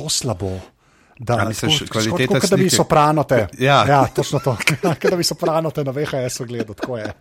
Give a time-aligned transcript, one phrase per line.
[0.00, 0.50] tako slabo.
[1.18, 2.76] Da, A misliš, tako- kvaliteta tako, kot da bi slike?
[2.76, 3.46] sopranote.
[3.58, 3.84] Ja.
[3.88, 4.56] ja, točno to.
[5.02, 7.12] Kot da bi sopranote na VHS-u gledal, tako je.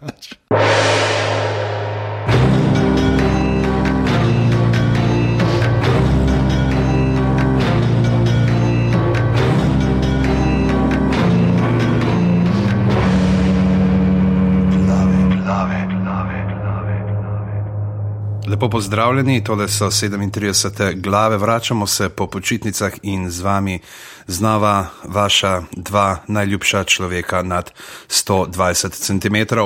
[18.50, 21.02] Lepo pozdravljeni, tole so 37.
[21.02, 23.80] glave, vračamo se po počitnicah in z vami
[24.28, 27.72] znova vaša dva najljubša človeka nad
[28.08, 29.60] 120 cm.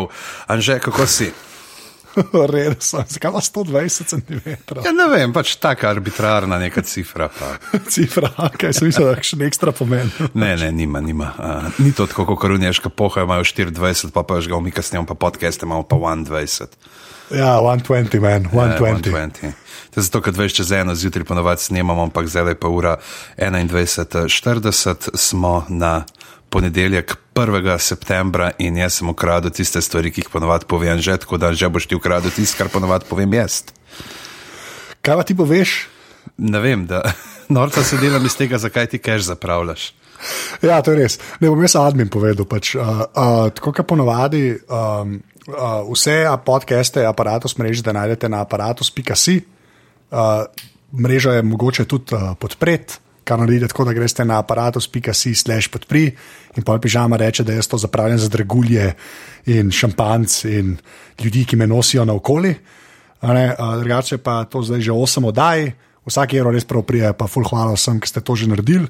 [0.48, 1.32] Anže, kako si?
[2.54, 3.04] Res sem.
[3.08, 4.50] Zakaj ima 120 cm?
[4.86, 7.30] Ja, ne vem, pač taka arbitrarna neka cifra.
[7.40, 7.56] Pa.
[7.94, 8.30] Cifra,
[8.60, 10.12] kaj sem mislil, da je še ekstra pomen.
[10.44, 11.32] Ne, ne, nima, nima.
[11.38, 15.08] Uh, ni to tako, kot korunješka poha, imajo 24, pa pa že ga umika snemam,
[15.08, 16.68] pa podcaste imamo pa 21.
[17.32, 19.12] Ja, 120, man, 120.
[19.12, 19.52] 120.
[19.94, 22.98] To je zato, ker veš, čez eno zjutraj ponovadi snemamo, ampak zdaj je pa ura
[23.38, 26.04] 21.40, smo na
[26.50, 27.78] ponedeljek 1.
[27.78, 31.70] septembra in jaz sem ukradel tiste stvari, ki jih ponovadi povem že, tako da že
[31.70, 33.64] boš ti ukradel tisto, kar ponovadi povem jaz.
[35.02, 35.88] Kaj pa ti poveš?
[36.38, 37.02] Ne vem, da
[37.50, 39.94] norca se delam iz tega, zakaj ti kaj zapravljaš.
[40.68, 41.20] Ja, to je res.
[41.42, 42.48] Ne bom jaz admin povedal.
[42.50, 45.18] Pač, uh, uh, tako kot ponavadi, um,
[45.52, 49.40] uh, vse podcaste, aparatus mreže, da najdete na aparatus.si.
[50.14, 50.46] Uh,
[50.94, 56.12] mrežo je mogoče tudi uh, podpreti, kar naredite tako, da greste na aparatus.si slash podpri
[56.58, 58.94] in pa pižama reče, da jaz to zapravljam za dragulje
[59.50, 60.78] in šampanc in
[61.24, 62.56] ljudi, ki me nosijo naokoli.
[63.24, 65.72] A Drugače pa to zdaj že 8 oddaj,
[66.08, 68.90] vsak evro res prav prije, pa ful hvala vsem, ki ste to že naredili.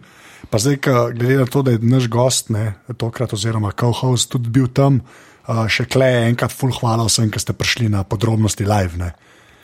[0.49, 0.79] Pa zdaj,
[1.15, 4.99] glede na to, da je naš gost, ne, tokrat oziroma co-host tudi bil tam,
[5.47, 8.99] a, še kleje enkrat ful hvala vsem, ki ste prišli na podrobnosti live.
[8.99, 9.13] Ne.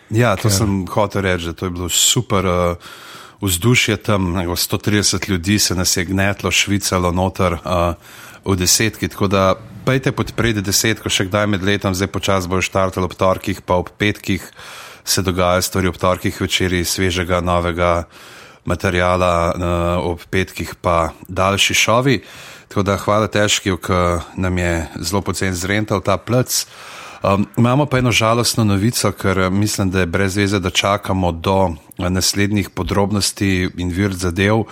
[0.10, 2.46] Ja, to sem hotel reči, da to je bilo super.
[2.46, 2.98] Uh,
[3.40, 7.96] Vzdušje tam, nego 130 ljudi se nas je gnetlo, švicalo noter uh,
[8.44, 9.08] v desetki.
[9.08, 9.56] Tako da
[9.88, 13.94] pejte podpreti desetko, še kdaj med letom, zdaj počasi bojo štartali ob torkih, pa ob
[13.96, 14.44] petkih
[15.10, 18.04] se dogajajo stvari ob torkih, večeri svežega, novega
[18.66, 22.22] materijala, uh, ob petkih pa daljši šovi.
[22.68, 26.68] Tako da hvala težki, ker nam je zelo pocen zrental ta plec.
[27.24, 31.32] Um, imamo pa eno žalostno novico, ker eh, mislim, da je brez veze, da čakamo
[31.32, 34.64] do eh, naslednjih podrobnosti in vir zadev.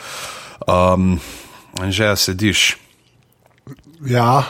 [0.67, 1.19] Um,
[1.89, 2.77] že ja sediš,
[4.05, 4.43] Ja,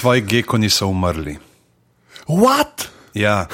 [0.00, 1.38] tvoji gekoni so umrli.
[2.28, 2.86] what?
[3.14, 3.46] Ja,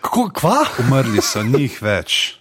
[0.00, 0.64] Kako, kva?
[0.78, 2.36] umrli so, njih več.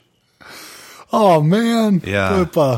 [1.12, 2.30] Oh, man, Ja.
[2.30, 2.70] to je pa.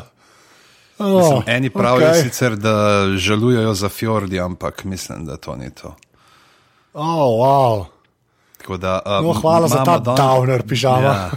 [0.99, 2.23] Mislim, Oh, eni pravijo okay.
[2.23, 2.73] sicer, da
[3.15, 5.95] žalujejo za fjordi, ampak mislim, da to ni to.
[6.93, 7.05] Oh,
[7.37, 7.85] wow.
[8.57, 11.01] Tako Da, um, No, hvala za ta dan- downer pižama.
[11.03, 11.31] Ja.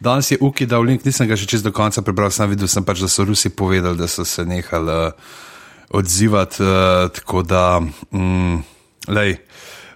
[0.00, 2.84] Danes je Uki dal link, nisem ga še čist do konca prebral, sem videl, sem
[2.84, 5.12] pač, da so Rusi povedali, da so se nehali uh,
[5.90, 6.62] odzivati.
[6.62, 6.68] Uh,
[7.10, 8.62] tako da, mm,
[9.08, 9.36] lej,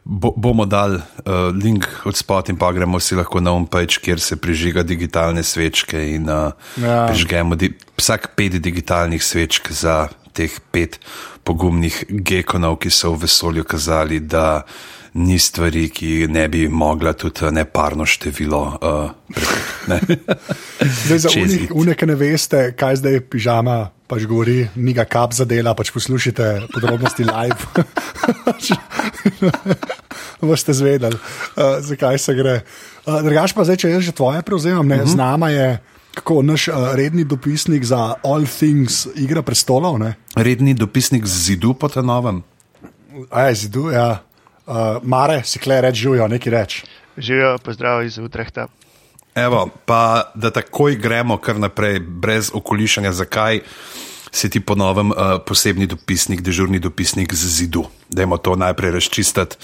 [0.06, 4.21] bo, bomo dali uh, link od spot in pa gremo si lahko na homepage, kjer
[4.22, 7.06] se prižiga digitalne svečke in uh, ja.
[7.11, 11.00] prižgemo di vsak pet digitalnih svečk za teh pet
[11.43, 14.62] pogumnih gekonov, ki so v vesolju kazali, da
[15.16, 18.62] ni stvari, ki ne bi mogla tudi eh, neparno število.
[18.82, 19.10] Uh,
[19.88, 20.00] ne.
[21.06, 21.31] Zdaj, za
[21.75, 26.69] une, ki ne veste, kaj zdaj pižama pač govori, ni ga kap zadela, pač poslušajte
[26.75, 27.87] podrobnosti live.
[30.47, 32.60] Boste zvedeli, uh, zakaj se gre.
[33.06, 35.12] Uh, Drugač pa zdaj, če jaz že tvoje prevzemam, ne, uh -huh.
[35.12, 35.78] z nama je
[36.15, 39.98] kako, naš uh, redni dopisnik za All Things Igra prestolov.
[39.98, 40.15] Ne?
[40.37, 42.43] Redni dopisnik z zidu po ta novem.
[43.31, 44.26] Aj, zidu, ja.
[44.66, 46.84] Uh, Mare, si kle reč, živijo, nekaj reč.
[47.16, 48.66] Živijo, pozdrav iz Utrehta.
[49.34, 53.60] Evo, pa da takoj gremo kar naprej, brez okolišanja, zakaj
[54.32, 57.84] si ti ponovem uh, posebni dopisnik, dežurni dopisnik z zidu.
[58.10, 59.56] Dajmo to najprej razčistiti.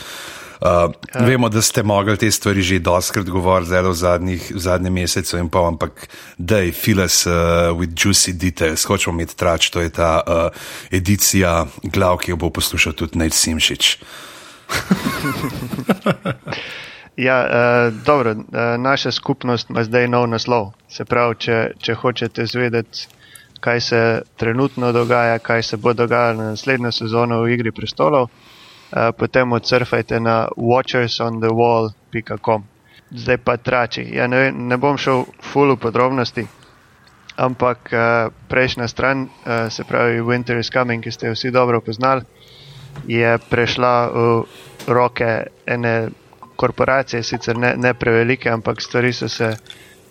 [0.62, 1.24] Uh, ja.
[1.26, 5.38] Vemo, da ste mogli te stvari že doskrat govoriti, zelo v, zadnjih, v zadnjem mesecu
[5.38, 6.06] in pol, ampak
[6.38, 10.54] dej, files uh, with juicy details, hočemo imeti trač, to je ta uh,
[10.94, 13.98] edicija glav, ki jo bo poslušal tudi Nate Simšič.
[17.16, 17.50] Ja, uh,
[18.04, 18.36] dobro, uh,
[18.78, 20.72] naša skupnost ima zdaj nov naslov.
[20.88, 23.06] Se pravi, če, če hočete zvedeti,
[23.60, 28.30] kaj se trenutno dogaja, kaj se bo dogajalo na naslednjo sezono v Igri prestolov, uh,
[29.18, 32.64] potem odsurfajte na watchersonthewall.com.
[33.10, 34.16] Zdaj pa trači.
[34.16, 36.46] Ja, ne, vem, ne bom šel full v podrobnosti,
[37.36, 38.00] ampak uh,
[38.48, 42.24] prejšnja stran, uh, se pravi Winter is Coming, ki ste jo vsi dobro poznali,
[43.06, 44.44] je prešla v
[44.88, 45.28] roke
[45.66, 46.08] ene
[46.56, 49.56] korporacije, sicer ne, ne prevelike, ampak stvari so se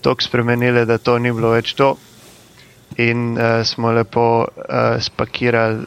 [0.01, 1.95] tako spremenile, da to ni bilo več to.
[2.97, 4.45] In uh, smo lepo uh,
[4.99, 5.85] spakirali, uh,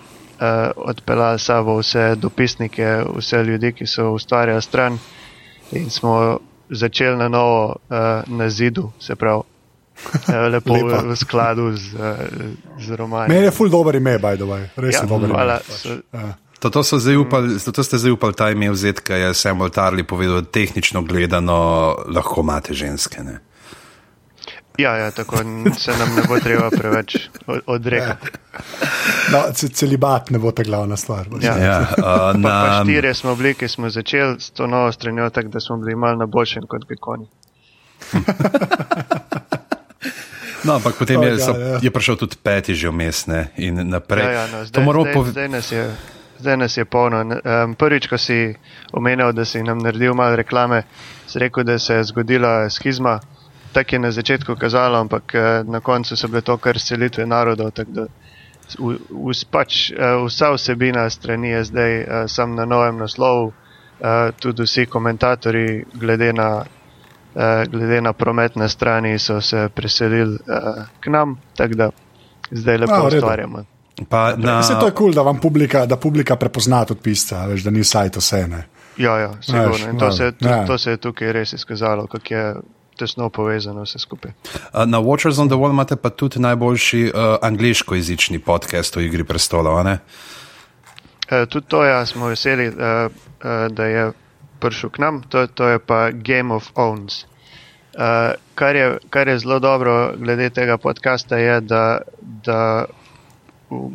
[0.79, 2.87] odpeljali sabo vse dopisnike,
[3.17, 4.99] vse ljudi, ki so ustvarjali stran,
[5.73, 6.39] in smo
[6.71, 7.97] začeli na novo uh,
[8.29, 9.43] na zidu, se pravi.
[10.51, 11.95] Lepo v, v skladu z,
[12.79, 13.29] z romani.
[13.29, 14.65] Meni je ful dober ime, by the way.
[14.77, 15.61] Res Ja, je dober hvala.
[15.61, 15.77] ime.
[15.77, 16.33] So- Ja.
[16.65, 20.03] To, so zdaj upali, to ste zdaj upali ta ime vzeti, ker je Samuel Tarly
[20.03, 21.59] povedal, da tehnično gledano
[22.07, 23.23] lahko imate ženske.
[23.23, 23.39] Ne?
[24.75, 25.37] Ja, ja, tako
[25.73, 27.17] se nam ne bo treba preveč
[27.67, 28.31] odrekati.
[29.31, 31.29] No, ce- celibat ne bo ta glavna stvar.
[31.41, 31.55] Ja.
[31.57, 35.31] Ja, uh, Pa, pa na, štirje smo bili, ki smo začeli s to novo stranjo,
[35.31, 37.27] tako da smo bili malo na boljšem kot gekoni.
[40.65, 41.79] no, ampak potem Oh, je, so, God, ja.
[41.79, 44.25] je prišel tudi peti že vmes ne, in naprej.
[44.25, 45.85] Ja, ja, no, To zdaj, zdaj, pove- zdaj, nas je,
[46.45, 47.23] zdaj nas je polno.
[47.23, 48.53] Um, prvič, ko si
[48.93, 50.83] omenil, da si nam naredil malo reklame,
[51.27, 53.21] si rekel, da se je zgodila schizma.
[53.73, 57.73] Tako je na začetku kazalo, ampak eh, na koncu so bile to kar selitve narodov.
[57.75, 63.53] v- v- Pač, eh, vsa vsebina strani je zdaj eh, sam na novem naslovu,
[64.35, 66.65] tudi vsi komentatorji, glede na,
[67.65, 70.39] glede na promet na strani, so se preselili
[71.01, 71.91] k nam, tako da
[72.51, 73.17] zdaj A, lepo redu.
[73.17, 73.65] ustvarjamo.
[74.09, 77.47] Pa na, Mislim, to je kul, cool, da vam publika, da publika prepozna tudi pisca,
[77.47, 78.47] veš, da ni sajt vse.
[78.49, 78.65] Ne.
[78.97, 79.91] Ja, ja, sigurno.
[79.91, 80.65] In to, ja, se, to, ja.
[80.67, 82.55] to se je tukaj res izkazalo, kako je
[82.99, 84.33] tesno povezano vse skupaj.
[84.55, 89.25] uh, na Watchers on the Wall imate pa tudi najboljši uh, angliškojezični podcast o Igri
[89.25, 89.79] prestolov.
[89.79, 89.99] a ne?
[91.31, 93.09] E, tudi to ja, smo veseli, e, e,
[93.69, 94.13] da je
[94.61, 97.25] prišel k nam, to, to je pa Game of Owns.
[97.25, 102.85] E, kar, je, kar je zelo dobro glede tega podcasta, je, da, da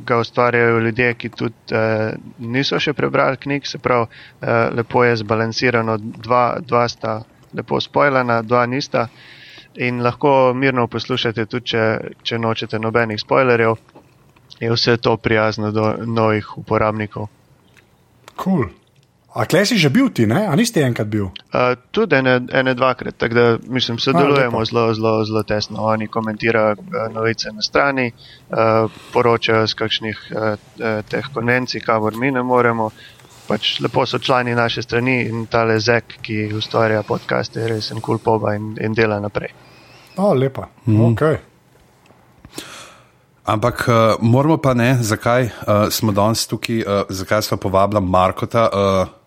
[0.06, 4.08] ga ustvarjajo ljudje, ki tudi e, niso še prebrali knjig, se pravi,
[4.42, 7.20] e, lepo je zbalansirano, dva, dva sta
[7.54, 9.08] lepo spojljena, dva nista.
[9.80, 11.84] In lahko mirno poslušate, tudi če,
[12.24, 13.78] če nočete nobenih spoilerjev,
[14.60, 17.30] je vse to prijazno do novih uporabnikov.
[18.36, 18.68] Cool.
[19.30, 20.48] A kle si že bil ti, ne?
[20.50, 21.30] A nisi ti enkrat bil?
[21.54, 25.86] Uh, tudi ene, ene dvakrat, tako da mislim, sodelujemo zelo, zelo, zelo tesno.
[25.86, 30.58] Oni komentirajo uh, novice na strani, uh, poročajo z kakšnih uh,
[31.10, 32.90] teh konvencij, kamor mi ne moremo.
[33.50, 38.02] Pač lepo so člani naše strani in tale Zek, ki ustvarja podcaste, je res en
[38.02, 39.54] kul cool poba in, in dela naprej.
[40.18, 40.68] O, lepa.
[40.86, 41.14] Mm.
[41.14, 41.38] Okay.
[43.46, 48.70] Ampak uh, moramo pa ne, zakaj uh, smo danes tukaj, uh, zakaj smo povabili Markota
[48.70, 49.19] uh,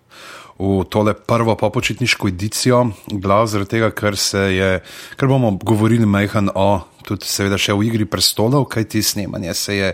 [0.63, 4.71] v tole prvo popočitniško edicijo, glav zaradi tega, ker, se je,
[5.19, 6.69] ker bomo govorili majhen o,
[7.07, 9.91] tudi seveda še v igri prestolov, kaj ti snemanje se je.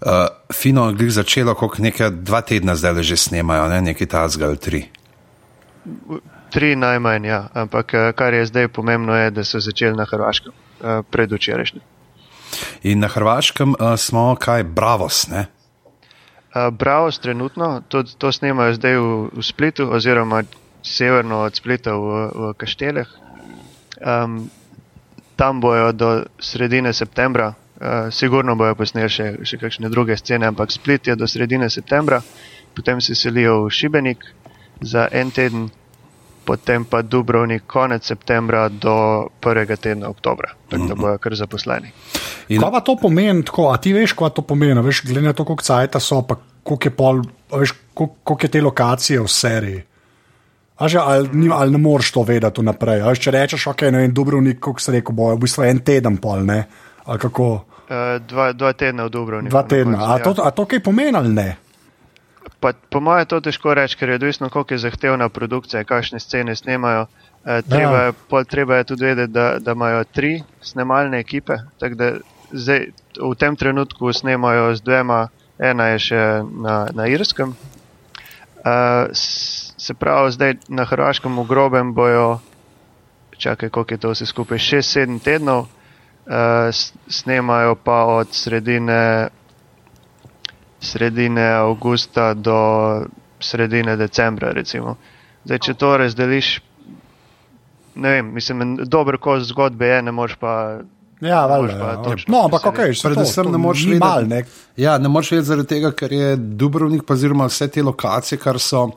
[0.00, 0.24] Uh,
[0.56, 3.82] fino je začelo, kot nekaj dva tedna zdaj že snemajo, ne?
[3.92, 4.80] nekaj tazga ali tri.
[6.50, 10.52] Tri najmanj, ja, ampak eh, kar je zdaj pomembno, je, da so začeli na Hrvaškem,
[10.52, 11.84] eh, predvčerajšnjem.
[12.82, 15.46] In na Hrvaškem uh, smo kaj, bravos, ne?
[16.50, 20.42] Uh, Bravos trenutno, to, to snemajo zdaj v, v Splitu, oziroma
[20.82, 23.06] severno od Splita v, v Kašteleh.
[24.02, 24.50] Um,
[25.36, 26.08] tam bojo do
[26.42, 31.28] sredine septembra, uh, sigurno bojo posneli še, še kakšne druge scene, ampak Split je do
[31.30, 32.18] sredine septembra,
[32.74, 34.26] potem se selijo v Šibenik
[34.82, 35.70] za en teden,
[36.50, 41.92] potem pa Dubrovnik konec septembra do prvega tedna oktobra, tako da bojo kar zaposleni.
[42.50, 44.82] In- Kaj pa to pomeni, tako, a ti veš, kaj to pomeni?
[44.82, 47.22] Veš, glede na to, koliko cajta so, pa koliko je, pol,
[47.54, 49.84] a veš, koliko, koliko je te lokacije v seriji.
[50.80, 53.04] A že, ali, ni, ali ne moreš to vedeti vnaprej?
[53.20, 56.42] če rečeš, ok, ne vem, Dubrovnik, kot se reče, bo v bistvu en teden pol,
[56.42, 56.64] ne?
[57.06, 57.48] Ali kako?
[57.86, 59.54] Uh, dva, dva tedna v Dubrovniku.
[59.54, 59.98] Dva na tedna.
[60.02, 60.24] A ja.
[60.24, 61.50] to, a to kaj pomeni ali ne?
[62.60, 66.56] Pa, po mojem, to težko reči, ker je odvisno, koliko je zahtevna produkcija, kakšne scene
[66.56, 67.06] snemajo.
[67.44, 68.04] E, treba, Ja.
[68.04, 71.56] je, pol, treba je tudi vedeti, da, da imajo tri snemalne ekipe.
[71.80, 72.12] Da
[72.52, 72.86] zdaj,
[73.16, 77.56] v tem trenutku snemajo z dvema, ena je še na, na Irskem.
[78.60, 78.74] E,
[79.80, 82.40] se pravi, zdaj na Hrvaškem v grobem bojo,
[83.40, 86.72] čakaj, koliko je to vse skupaj, 6-7 tednov, e,
[87.08, 89.32] snemajo pa od sredine
[90.80, 92.56] sredine avgusta do
[93.40, 94.52] sredine decembra.
[94.52, 94.96] Recimo.
[95.44, 96.60] Zdaj, če to razdeliš,
[97.94, 100.78] ne vem, mislim, dober kos zgodbe je, ne moreš pa.
[101.20, 101.78] Ja, valjda.
[101.78, 102.02] pa Ja.
[102.02, 102.90] točno No, ampak preseliti.
[102.90, 104.44] ok, se Predvsem to, ne moreš ni vedeti- mal, ne?
[104.76, 108.58] Ja, ne moreš vedeti zaradi tega, ker je Dubrovnik, pa oziroma vse te lokacije, kar
[108.58, 108.90] so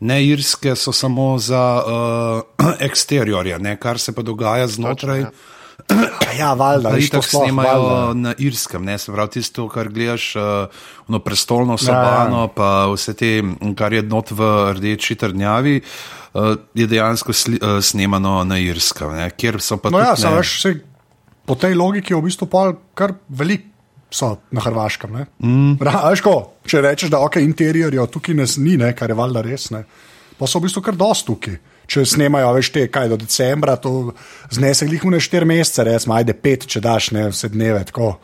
[0.00, 1.82] ne irske, so samo za
[2.58, 5.20] uh, eksteriorje, ne, kar se pa dogaja znotraj.
[5.20, 5.30] ja.
[6.38, 8.14] Ja, valjda, to tako sploh snemajo valjda.
[8.14, 10.32] na Irskem, ne se pravi tisto, kar gledaš,
[11.08, 12.52] no, prestolno sobano, ja, ja.
[12.56, 13.30] pa vse te,
[13.78, 15.76] kar je not v rdeči trdnjavi,
[16.34, 20.34] uh, je dejansko sli, uh, snemano na Irskem, ne, kjer so pa No, ja, ne,
[20.40, 20.80] veš, saj
[21.44, 23.70] po tej logiki je v bistvu pol kar velik.
[24.14, 25.14] So na Hrvaškem.
[25.42, 25.78] Mm.
[25.82, 26.34] Ra, veš, ko,
[26.70, 29.82] če rečeš, da okay, interierjev tukaj ne, ni, ne, kar je valjda res, ne,
[30.38, 31.56] pa so v bistvu kar dosti tukaj.
[31.94, 34.14] Če snemajo, veš, te, kaj do decembra, to
[34.50, 38.16] znese jih mu ne štiri mesece, recimo, ajde pet, če daš ne vse dneve, tako,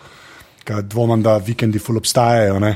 [0.67, 2.59] dvomim, da vikendi ful obstajajo.
[2.59, 2.75] Ne.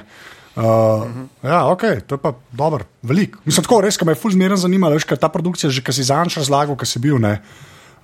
[0.54, 0.68] Uh, uh
[1.02, 1.26] -huh.
[1.42, 3.36] Ja, ok, to je pa dobro, velik.
[3.44, 5.92] Mislim, tako res, ki me je ful zmeren zanimalo, veš, ker ta produkcija, že ki
[5.92, 7.40] si zanč razlagal, ki si bil, ne.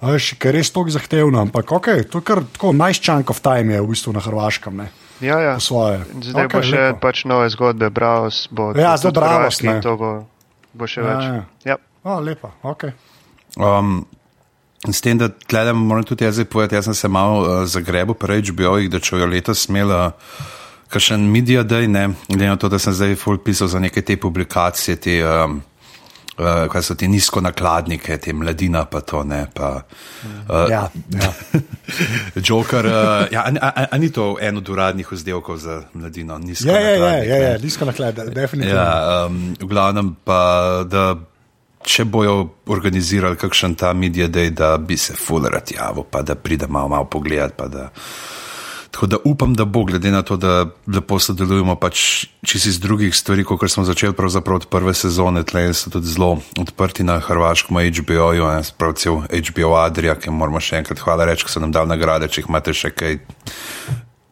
[0.00, 3.40] Veš, ker je res tako zahtevno, ampak ok, to je kar tako nice chunk of
[3.40, 4.76] time je v bistvu na Hrvaškem.
[4.76, 4.88] Ne.
[5.20, 5.54] Ja, ja.
[5.54, 6.00] Po svoje.
[6.20, 6.98] Zdaj Okej, bo še lepo.
[7.00, 8.72] pač nove zgodbe, Braus bo.
[8.72, 9.80] Ja, zdaj Braus, ne.
[9.84, 10.24] To bo,
[10.72, 11.24] bo še Ja, več.
[11.24, 11.44] ja.
[11.64, 11.76] Ja.
[12.02, 12.84] O, lepa, ok.
[13.56, 14.06] Um,
[14.88, 18.40] s tem, da tledem, moram tudi jaz povedati, jaz sem se malo uh, zagrebil pri
[18.40, 20.14] HBO-jih, da če jo letos imela
[20.90, 24.16] kakšen media day, ne, glede na to, da sem zdaj full pisal za neke te
[24.16, 25.60] publikacije, te, um,
[26.40, 29.82] uh, kaj so ti nizkonakladnike, te mladina pa to, ne, pa.
[30.48, 30.88] Uh, Ja,
[31.20, 31.32] ja.
[32.48, 36.40] Joker, uh, ja, a, a, a ni to en od uradnih vzdelkov za mladino?
[36.40, 37.44] Je, je, je, nizkonakladnik, je, ne?
[37.44, 38.80] je, nizko naklad, definitivno.
[38.80, 40.40] Ja, um, v glavnem pa,
[40.88, 41.10] da
[41.86, 46.88] če bojo organizirali kakšen ta medij, da bi se fulerat javil, pa da pride malo,
[46.88, 47.56] malo pogledat.
[47.72, 47.88] Da,
[48.90, 53.16] tako da upam, da bo, glede na to, da lepo sodelujemo pač čisi iz drugih
[53.16, 57.76] stvari, kot smo začeli pravzaprav od prve sezone, tle so tudi zelo odprti na hrvaškem
[57.76, 61.72] HBO-ju, ne, sprav cel HBO Adria, ki moramo še enkrat hvala reči, ker so nam
[61.72, 63.20] dali nagrade, če jih imate še kaj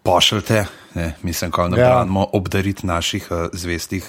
[0.04, 1.88] pošljete, ne, mislim, ko nam Ja.
[1.88, 4.04] branimo obdariti naših uh, zvestih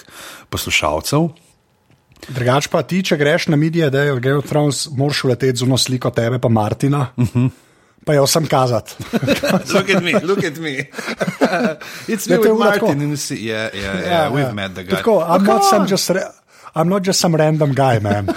[0.50, 1.30] poslušalcev.
[2.28, 5.64] Drugač pa ti, če greš na medije, da je Game of Thrones, moraš leteti z
[5.64, 7.08] eno sliko tebe, pa Martina.
[7.16, 7.40] Uh Mhm.
[7.40, 7.50] -huh.
[8.06, 8.96] Pa jo sem kazati.
[9.74, 10.70] look at me, look at me.
[12.08, 12.86] It's me Ja, je with tako.
[12.86, 14.90] Martin in see, yeah, yeah, yeah, we've met the guy.
[14.90, 16.10] Tako, I'm, not some just,
[16.76, 18.28] I'm not just some random guy, man.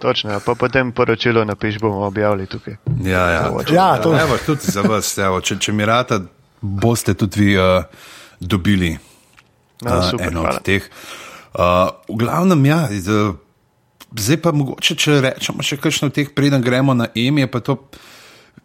[0.00, 0.40] Točno, ja.
[0.40, 2.74] pa potem poročilo napiš, bomo objavili tukaj.
[3.04, 3.50] Ja, ja.
[3.72, 6.20] Ja, to- Evo, tudi za vas, evo, če, če mi rata,
[6.60, 7.84] boste tudi vi uh,
[8.40, 8.98] dobili
[9.82, 10.56] No, uh, super, eno hvala.
[10.56, 10.82] od teh.
[11.50, 13.34] Uh, v glavnem, ja, z,
[14.14, 17.80] zdaj pa mogoče, če rečemo še kakšno od teh, preden gremo na EMI, pa to.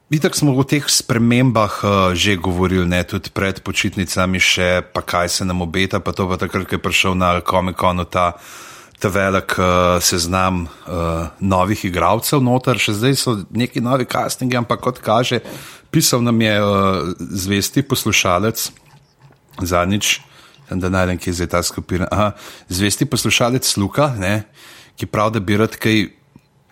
[0.05, 5.33] Vitek smo o teh spremembah uh, že govorili, ne tudi pred počitnicami, še pa kaj
[5.33, 8.37] se nam obeta, pa to pa takrat, ko je prišel na Comic-Conu ta,
[9.01, 14.85] ta velik uh, seznam uh, novih igralcev noter, še zdaj so neki novi castingi, ampak
[14.85, 15.41] kot kaže,
[15.89, 16.69] pisal nam je uh,
[17.17, 18.61] zvesti poslušalec
[19.65, 20.21] zadnjič,
[20.69, 22.07] sem da najdem, kje je zdaj ta skupina.
[22.11, 22.31] Aha,
[22.69, 24.43] zvesti poslušalec Luka, ne,
[24.95, 26.07] ki pravi, da bi rad kaj,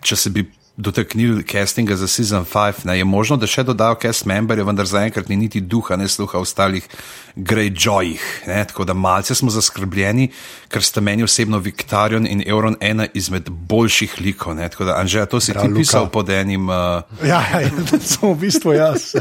[0.04, 4.24] če se bi dotaknili castinga za sezon 5, ne, je možno, da še dodajo cast
[4.26, 6.88] memberje, vendar zaenkrat ni niti duha, ne sluha ostalih
[7.36, 8.22] Greyjoyih.
[8.46, 10.28] Tako da malce smo zaskrbljeni,
[10.68, 14.56] ker sta meni osebno Victorion in Euron ena izmed boljših likov.
[14.58, 15.78] Ne, tako da, Anžeja, to si Prav, ti Luka.
[15.78, 16.68] pisal pod enim.
[16.68, 16.74] Uh,
[17.22, 19.12] ja, ja, ja, sem v bistvu jaz.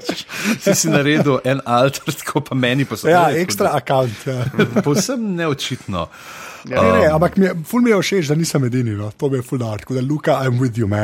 [0.62, 3.06] si si naredil en alter, tako pa meni so.
[3.08, 4.26] ja, ekstra akant.
[4.26, 4.42] Ja.
[4.86, 6.08] Povsem neočitno.
[6.66, 8.96] Ne, ne, ampak mi je, ful mi je všeč, da nisem edini.
[8.98, 9.10] No.
[9.16, 9.78] To mi je ful dar.
[9.78, 10.95] Tako da, Luka, I'm with you, man.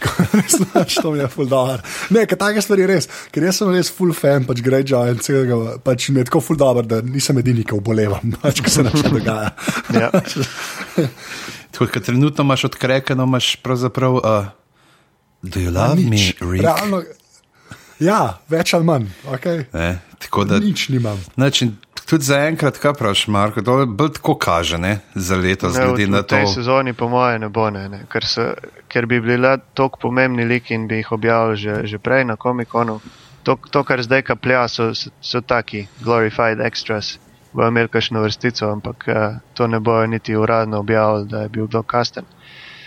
[0.56, 1.82] Znaš, to mi je ful dar.
[2.14, 3.08] Ne, ker take stvari res.
[3.34, 5.58] Ker jaz sem res full fan, pač Greyjoy in celega.
[5.84, 9.12] Pač mi je tako ful dobro, da nisem edini, ki obolevam, pač, ko se nekaj
[9.12, 9.52] dogaja.
[9.96, 10.10] Ja.
[11.70, 14.20] Tako kot trenutno imaš odkrekano, imaš pravzaprav.
[14.20, 14.50] Uh,
[15.42, 16.40] do you love me, Nič.
[16.40, 16.64] Rick?
[16.64, 17.02] Realno,
[18.00, 19.10] ja, več ali manj.
[19.36, 19.64] Okay.
[19.72, 20.58] Ne, tako da.
[20.58, 21.24] Nič nimam.
[21.34, 21.70] Znači,
[22.10, 25.86] tudi za enkrat, kaj praviš, Marko, to je bolj tako kaže, ne, za letos, Ne,
[25.86, 26.52] v, glede na v tej to.
[26.52, 28.54] sezoni, po mojem, ne bo ne, ne ker, se,
[28.88, 32.36] ker bi bili le tako pomembni liki in bi jih objavili že, že prej na
[32.36, 33.00] komikonu.
[33.42, 37.18] To, to, kar zdaj kaplja, so, so, so taki glorified extras.
[37.52, 41.66] Bojo imeli kakšno vrstico, ampak uh, to ne bojo niti uradno objavili, da je bil
[41.66, 42.24] kdo kasten.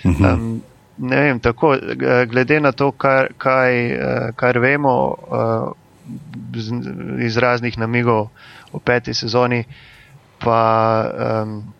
[0.06, 0.26] Mhm.
[0.26, 0.62] Um,
[0.98, 5.72] ne vem, tako, eh, glede na to, kar, kaj, eh, kar vemo uh,
[7.20, 8.28] iz raznih namigov
[8.72, 9.64] o peti sezoni,
[10.40, 10.60] pa
[11.44, 11.74] um,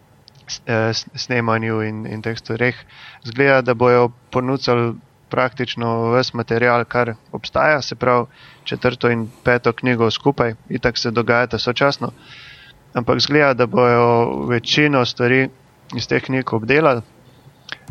[1.16, 2.76] snemanju in, in teh stvareh,
[3.24, 4.94] zgleda, da bojo ponudili
[5.30, 8.26] praktično vse material, kar obstaja, se pravi
[8.64, 12.12] četrto in peto knjigo skupaj, itak se dogajata sočasno.
[12.94, 15.50] Ampak zgleda, da bojo večino stvari
[15.96, 17.02] iz teh knjig obdelali,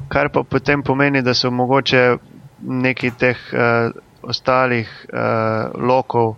[0.09, 2.17] kar pa potem pomeni, da so mogoče
[2.63, 3.91] neki teh uh,
[4.23, 5.19] ostalih uh,
[5.79, 6.35] lokov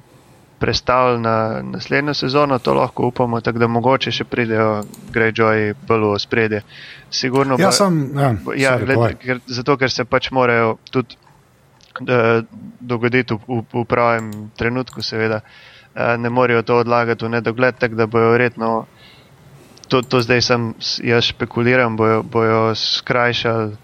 [0.59, 6.19] prestavili na naslednjo sezono, to lahko upamo, tako da mogoče še pridejo Greyjoy bolj v
[6.19, 6.63] spredje.
[7.11, 7.99] Sigurno Ja, pa- sem.
[8.15, 9.15] Ja, Ja, sorry, povej.
[9.17, 11.17] ker, zato, ker se pač morajo tudi
[12.09, 12.43] eh,
[12.81, 15.43] dogoditi v, v, v pravem trenutku, seveda.
[15.95, 18.87] Eh, ne morejo to odlagati v nedogled, tako da bojo verjetno,
[19.89, 23.77] to, to zdaj sem jaz špekuliram, bojo, bojo skrajšali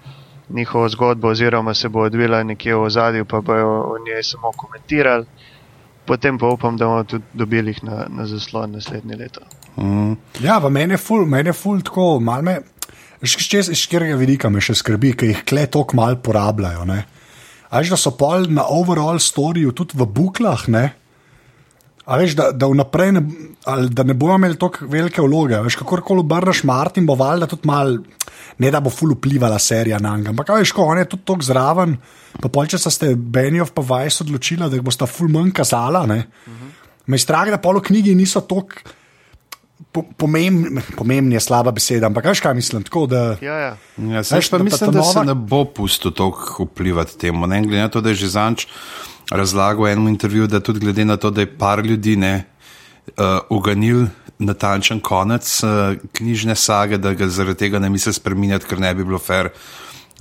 [0.55, 5.27] njihovo zgodbo, oziroma se bo odvila nekje v ozadju, pa bojo o njej samo komentirali.
[6.05, 9.41] Potem pa upam, da bomo tudi dobili jih na, na zaslon naslednje leto.
[9.77, 10.17] Mm.
[10.43, 12.59] Ja, v meni je ful, meni je ful tako, malo me,
[13.23, 16.85] iz katerega vidika me še skrbi, ker jih kle toliko mal porabljajo.
[16.89, 17.05] Ne?
[17.71, 20.89] A veš, da so pol na overall storiju tudi v buklah, ne?
[22.11, 23.21] A veš, da, da vnaprej ne,
[23.65, 25.61] ali, da ne bomo imeli tako velike vloge.
[25.63, 27.93] Veš, kakorkoli obrneš Martin, bo valjda tudi mal,
[28.59, 30.31] ne da bo ful vplivala serija na njega.
[30.31, 31.95] Ampak veš, ko on je tudi tako zraven,
[32.35, 36.25] pa pol če ste Benjov pa Vajs odločila, da jih boste ful manj kazala, ne?
[37.07, 38.83] Me je strah, da polo knjigi niso tako
[39.91, 42.83] po, pomembni, pomembni je slaba beseda, ampak veš kaj mislim.
[42.83, 43.71] Tako, da, Ja, ja.
[43.99, 47.19] Ja, Veš, pa da- mislim, da da, ta se nova- ne bo pustil toliko vplivati
[47.19, 47.47] temu.
[47.47, 48.67] Ne glede na to, da je že zanč
[49.31, 52.45] razlagal v enem intervjuju, da tudi glede na to, da je par ljudi ne
[53.17, 54.07] uh, uganil
[54.39, 55.71] natančen konec uh,
[56.13, 59.51] knjižne sage, da ga zaradi tega ne misli spremenjati, ker ne bi bilo fair.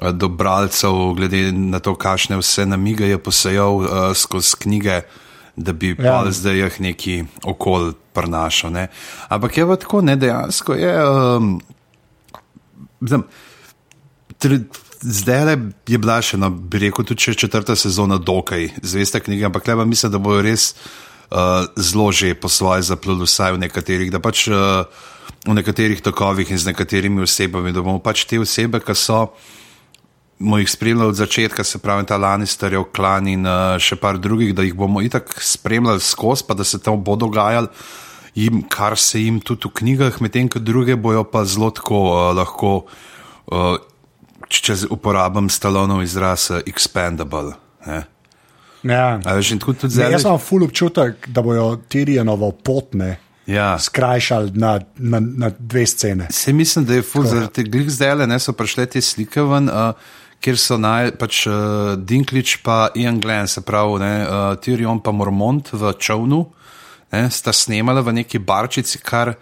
[0.01, 5.01] uh, Do bralcev, glede na to, kakšne vse namige je posejal uh, skozi knjige,
[5.55, 6.23] da bi Ja.
[6.23, 6.31] ja.
[6.31, 8.71] zdaj jih neki okol prinašal.
[8.71, 8.87] Ne.
[9.29, 10.93] Ampak je pa tako, ne dejansko je.
[11.05, 11.61] Um,
[13.01, 13.23] Znam,
[14.39, 14.63] tr-
[14.99, 15.53] Zdaj le
[15.87, 19.85] je bila še, bi rekel, tudi če četrta sezona dokaj zvesta knjiga, ampak le pa
[19.87, 20.73] mislim, da bojo res
[21.31, 24.83] uh, zelo že po svoje zapluli, vsaj v nekaterih, da pač uh,
[25.47, 29.31] v nekaterih tokovih in z nekaterimi osebami, da bomo pač te osebe, ki so,
[30.35, 34.51] smo jih spremljali od začetka, se pravi ta Lannisterjev klan in uh, še par drugih,
[34.51, 37.71] da jih bomo itak spremljali skozi, pa da se tam bo dogajalo.
[38.71, 42.83] Kar se jim tudi v knjigah, medtem ko druge bojo pa zelo tako uh, lahko,
[43.51, 43.79] uh,
[44.49, 47.53] če uporabim Stalonov izraz, uh, expandable.
[47.87, 48.03] Ne?
[48.83, 49.19] ja.
[49.25, 50.11] A veš, tako tudi zdaj.
[50.17, 53.17] jaz imam ful občutek, da bojo Tirjanovo potne
[53.49, 53.79] Ja.
[53.79, 56.27] skrajšali na, na, na dve scene.
[56.29, 59.97] Se mislim, da je ful, zaradi glih zdaj le, so prišle te slike ven, uh,
[60.39, 65.11] kjer so naj, pač uh, Dinklič pa Ian Glenn, se pravi, ne, uh, Tyrion pa
[65.11, 66.43] Mormont v čovnu,
[67.11, 69.33] ne, sta snemala v neki barčici, kar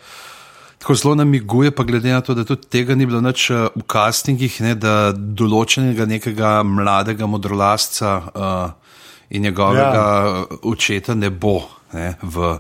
[0.78, 3.86] tako zelo namiguje, pa glede na to, da tudi tega ni bilo nič uh, v
[3.90, 8.88] castingih, ne, da določenega nekega mladega modrolasca uh,
[9.30, 10.46] in njegovega ja.
[10.64, 11.60] očeta ne bo
[11.94, 12.54] ne, v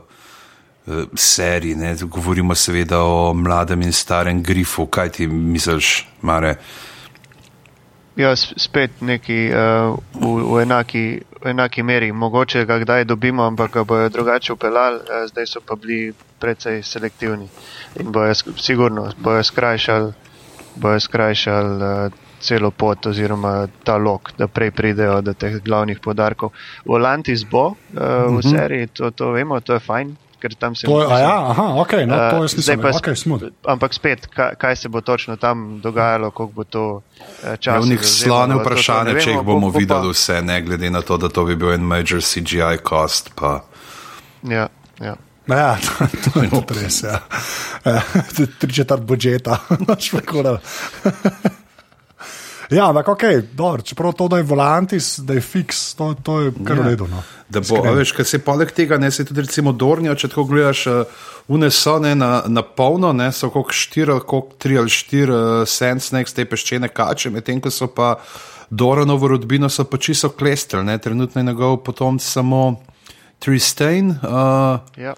[0.88, 1.75] eh, seriji.
[1.75, 1.95] Ne?
[1.95, 4.88] Govorimo seveda o mladem in starem grifu.
[4.88, 6.58] Kaj ti misliš, Mare?
[8.17, 12.12] Ja, spet neki uh, v, v, enaki, v enaki meri.
[12.12, 16.82] Mogoče ga kdaj dobimo, ampak ga bojo drugače upeljali, uh, zdaj so pa bili precej
[16.84, 17.45] selektivni
[17.99, 20.13] in bojo sigurno bojo skrajšali,
[20.75, 26.53] bojo skrajšali uh, celo pot oziroma ta lok, da prej pridejo do teh glavnih podarkov.
[26.86, 27.77] Volantis bo uh,
[28.34, 31.63] v seriji, to, to vemo, to je fajn, ker tam se To a ja, aha,
[31.76, 32.82] ok, no, Eh, to je zdaj smiselno.
[32.84, 33.43] pa Okay, smooth.
[33.65, 37.02] ampak spet, kaj, kaj se bo točno tam dogajalo, koliko bo to
[37.43, 37.76] eh, časa.
[37.76, 40.62] Javnih slone zavzemalo, to- to vprašanje, če jih bomo bo- bo pa- videli vse, ne
[40.62, 43.32] glede na to, da to bi bil en major CGI cost.
[43.36, 43.62] Pa.
[44.43, 44.67] Ja,
[45.00, 45.15] ja.
[45.47, 47.04] Ja, to, to je res.
[47.04, 47.19] Ja.
[47.86, 48.02] Ja,
[48.60, 49.60] Tri četrt budžeta.
[50.00, 50.60] Špekula.
[52.69, 56.51] Ja, ampak ok, dobro, čeprav to, da je volantis, da je fiks, to, to je
[56.67, 57.08] kar v redu.
[57.08, 57.23] No.
[57.49, 60.43] Da bo, a veš, ker se poleg tega, ne se tudi recimo Dornijo, če tako
[60.49, 65.32] gledaš, uh, uneso ne na, na polno, ne so kot štiri, kot tri ali štiri
[65.32, 68.17] uh, sensneks, te peščene kače, medtem ko so pa
[68.69, 72.82] Doranovo rodbino so pa čisto klestel, ne, trenutno je njegov potomc samo
[73.39, 75.13] Tristain uh, ja.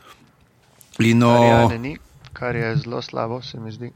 [0.99, 1.71] in o.
[2.33, 3.91] Kar je zelo slabo, se mi zdi.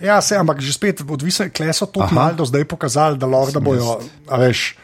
[0.00, 3.50] Ja, se, ampak že spet odvisno, kle so to malo do zdaj pokazali, da lahko
[3.50, 4.76] da bojo, a veš,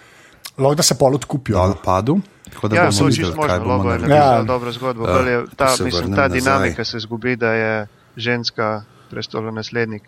[0.58, 1.56] lahko da se pol odkupijo.
[1.58, 2.16] dol padel.
[2.52, 4.12] Tako da Ja, bomo videli, čisto kaj možno, bomo naredili.
[4.14, 4.42] Ja.
[4.42, 5.04] dobro zgodbo.
[5.04, 6.40] Bolj je ta, ko se mislim, ta nazaj.
[6.40, 10.02] dinamika se zgubi, da je ženska prestolonaslednik.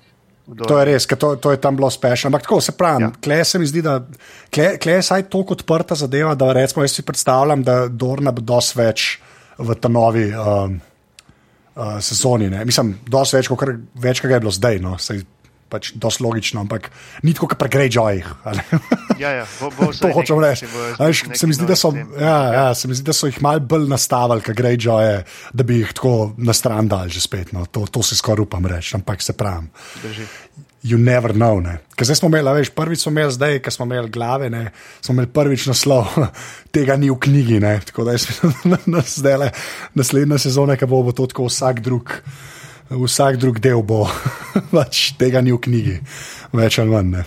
[0.46, 0.64] Dornu.
[0.64, 2.28] To je res, to, to je tam bilo uspešno.
[2.28, 3.08] Ampak tako se pravi, ja.
[3.08, 3.12] Ja.
[3.24, 4.00] kle se mi zdi, da
[4.50, 8.40] kle, kle je saj toliko odprta zadeva, da recimo jaz si predstavljam, da Dorna bo
[8.40, 9.06] dosti več
[9.58, 10.80] v ta novi um,
[11.76, 12.50] uh, sezoni.
[12.50, 12.64] Ne.
[12.64, 14.80] Mislim, dosti več, kot več, ga je bilo zdaj.
[14.82, 14.96] No.
[15.00, 15.22] Saj,
[15.74, 16.90] pač dosti logično, ampak
[17.26, 18.30] ni tako, kot pri Greyjoyih.
[19.14, 20.66] Ja, ja, bo, bo To hočem reči.
[20.98, 23.86] Veš, Se mi zdi, so, ja, ja, se mi zdi, da so jih malo bolj
[23.86, 25.20] nastavili, kot Greyjoye,
[25.54, 27.52] da bi jih tako na stran dal že spet.
[27.54, 27.62] No.
[27.70, 29.70] To, to si skoraj upam reči, ampak se pravim.
[30.02, 30.26] Drži.
[30.84, 31.60] You never know.
[31.64, 31.78] ne.
[31.96, 34.66] Ker zdaj smo imeli, a veš, prvič smo imeli, zdaj, ko smo imeli glave, ne,
[35.00, 36.10] smo imeli prvič naslov,
[36.76, 37.60] tega ni v knjigi.
[37.64, 37.78] Ne.
[37.88, 39.48] Tako da jaz mislim, da nas zdaj le
[39.96, 42.12] naslednja sezona, ki bo, bo to tako vsak drug.
[42.90, 44.04] Vsak drug del bo,
[44.74, 45.96] pač tega ni v knjigi,
[46.52, 47.10] več ali manj.
[47.16, 47.24] Ne.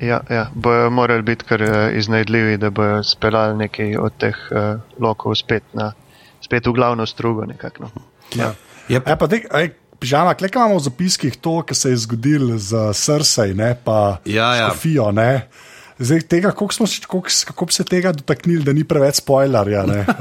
[0.00, 4.80] Ja, ja, bojo morali biti kar eh, iznajdljivi, da bojo speljali nekaj od teh uh,
[5.00, 5.92] lokov spet, na,
[6.40, 7.48] spet v glavno strugo.
[7.48, 7.88] Nekak, no.
[8.36, 8.52] Ja.
[8.88, 9.08] Yep.
[9.08, 9.68] E, pa, dek, aj,
[10.00, 14.54] Pižama, kaj imamo v zapiskih to, kar se je zgodilo z Srsej, ne pa Ja,
[14.56, 14.70] ja.
[14.72, 15.12] Fijo.
[16.00, 19.86] Zdaj, tega, kako, smo, kako, kako bi se tega dotaknili, da ni preveč spoilerja.
[19.86, 20.06] ne?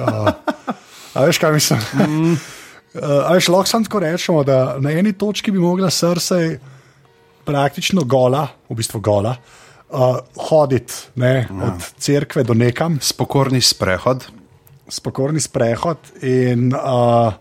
[1.11, 1.79] Uh, a veš, kaj mislim?
[1.95, 2.35] Mm.
[2.89, 6.57] Uh, veš, lahko samo tako rečemo, da na eni točki bi mogla Srsej
[7.45, 9.35] praktično gola, v bistvu gola,
[9.89, 10.17] uh,
[10.49, 14.25] hoditi ne, od cerkve do nekam, Spokorni sprehod.
[14.89, 15.97] spokorni sprehod.
[16.21, 17.33] In uh,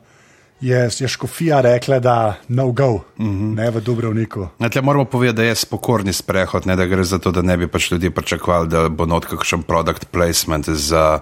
[0.60, 3.54] je, je škofija rekla, da no go, uh -huh.
[3.54, 4.48] ne v Dubrovniku.
[4.58, 7.56] Na tle moramo povedati, da je spokorni sprehod, ne da gre za to, da ne
[7.56, 11.20] bi pač ljudje pričakovali, da bo not kakšen product placement za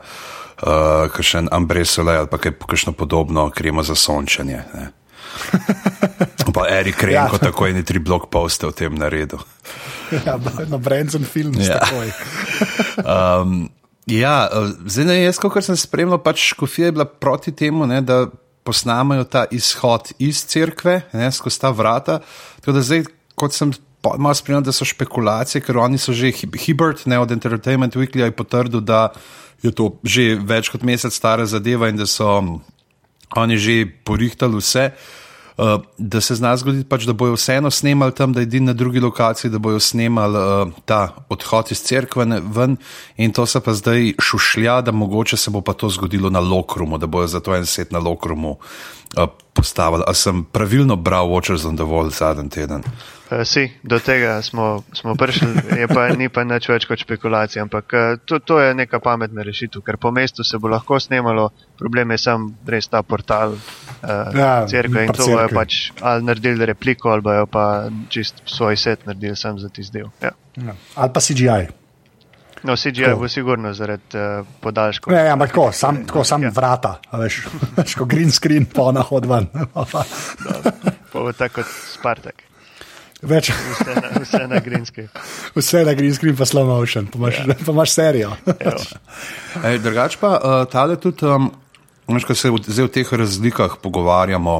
[0.62, 4.62] uh, kakšen Ambresole ali pa kaj kakšno podobno kremo za sončenje.
[4.74, 4.88] Ne.
[6.54, 7.28] Pa Erik Renko, Ja.
[7.32, 7.38] ja.
[7.38, 9.38] tako eni tri blog poste o tem naredil.
[10.26, 11.62] Ja, na Branson film Ja.
[11.64, 11.78] ja.
[11.78, 12.12] takoj.
[12.96, 13.68] Um,
[14.06, 18.00] ja, eh, zdaj ne jaz, kot sem spremljal, pač škofija je bila proti temu, ne,
[18.00, 18.26] da
[18.66, 22.20] posnamajo ta izhod iz cerkve, ne, skozi ta vrata.
[22.60, 23.04] Tako da zdaj,
[23.38, 27.32] kot sem malo spremljal, da so špekulacije, ker oni so že Hib- Hibbert, ne od
[27.32, 29.08] Entertainment Weekly, je potrdil, da
[29.62, 32.58] je to že več kot mesec stara zadeva in da so mm,
[33.36, 34.90] oni že porihtali vse.
[34.92, 35.25] Uh,
[35.98, 39.00] da se zna zgoditi, pač, da bojo vseeno snemali tam, da je edini na drugi
[39.00, 42.76] lokaciji, da bojo snemali uh, ta odhod iz cerkve ven,
[43.16, 46.98] in to se pa zdaj šušlja, da mogoče se bo pa to zgodilo na Lokrumu,
[46.98, 48.58] da bojo zato en set na Lokrumu uh,
[49.52, 50.02] postavili.
[50.06, 52.82] A sem pravilno bral Watchers on the Wall zadnji teden?
[53.30, 55.48] Uh, si, do tega smo, smo prišli,
[55.80, 59.42] je pa, ni pa nič več kot špekulacija, ampak uh, to, to je neka pametna
[59.42, 64.30] rešitev, ker po mestu se bo lahko snemalo, problem je sam res ta portal uh,
[64.36, 67.64] Ja, cerkve in to bojo pač ali naredili repliko ali bojo pa
[68.12, 70.12] čist svoj set naredili sam za tisti del.
[70.22, 70.30] Ja.
[70.62, 70.78] Ja.
[70.94, 71.85] Ali pa CGI.
[72.66, 75.12] No, CGI bo sigurno zaradi uh, podaljškov.
[75.14, 76.50] Ne, ampak tako, sam, tako, sam ja.
[76.54, 77.44] vrata, a veš,
[77.76, 79.46] veš, ko green screen, pa na hod ven.
[81.16, 82.42] Pa bo tako kot Spartak.
[83.24, 85.06] Več, Vse na, vse na Grinski.
[85.56, 87.56] vse na green screen, pa slow motion, pa imaš, ja.
[87.64, 88.34] pa imaš serijo.
[89.64, 91.48] Ej, drugač pa uh, tale tudi, um,
[92.12, 94.58] veš, ko se v, zdaj v teh razlikah pogovarjamo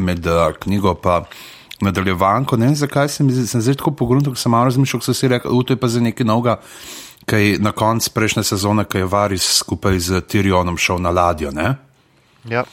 [0.00, 4.56] med uh, knjigo in nadaljevanko, ne vem zakaj sem, sem zdaj tako pogledal, ko sem
[4.56, 6.58] malo razmišljal, ko so si rekli, "U, to je pa za nekaj novega.
[7.28, 11.74] Kaj na koncu prejšnje sezone, ko je Varis skupaj z Tyrionom šel na ladjo, ne?
[12.48, 12.64] Ja.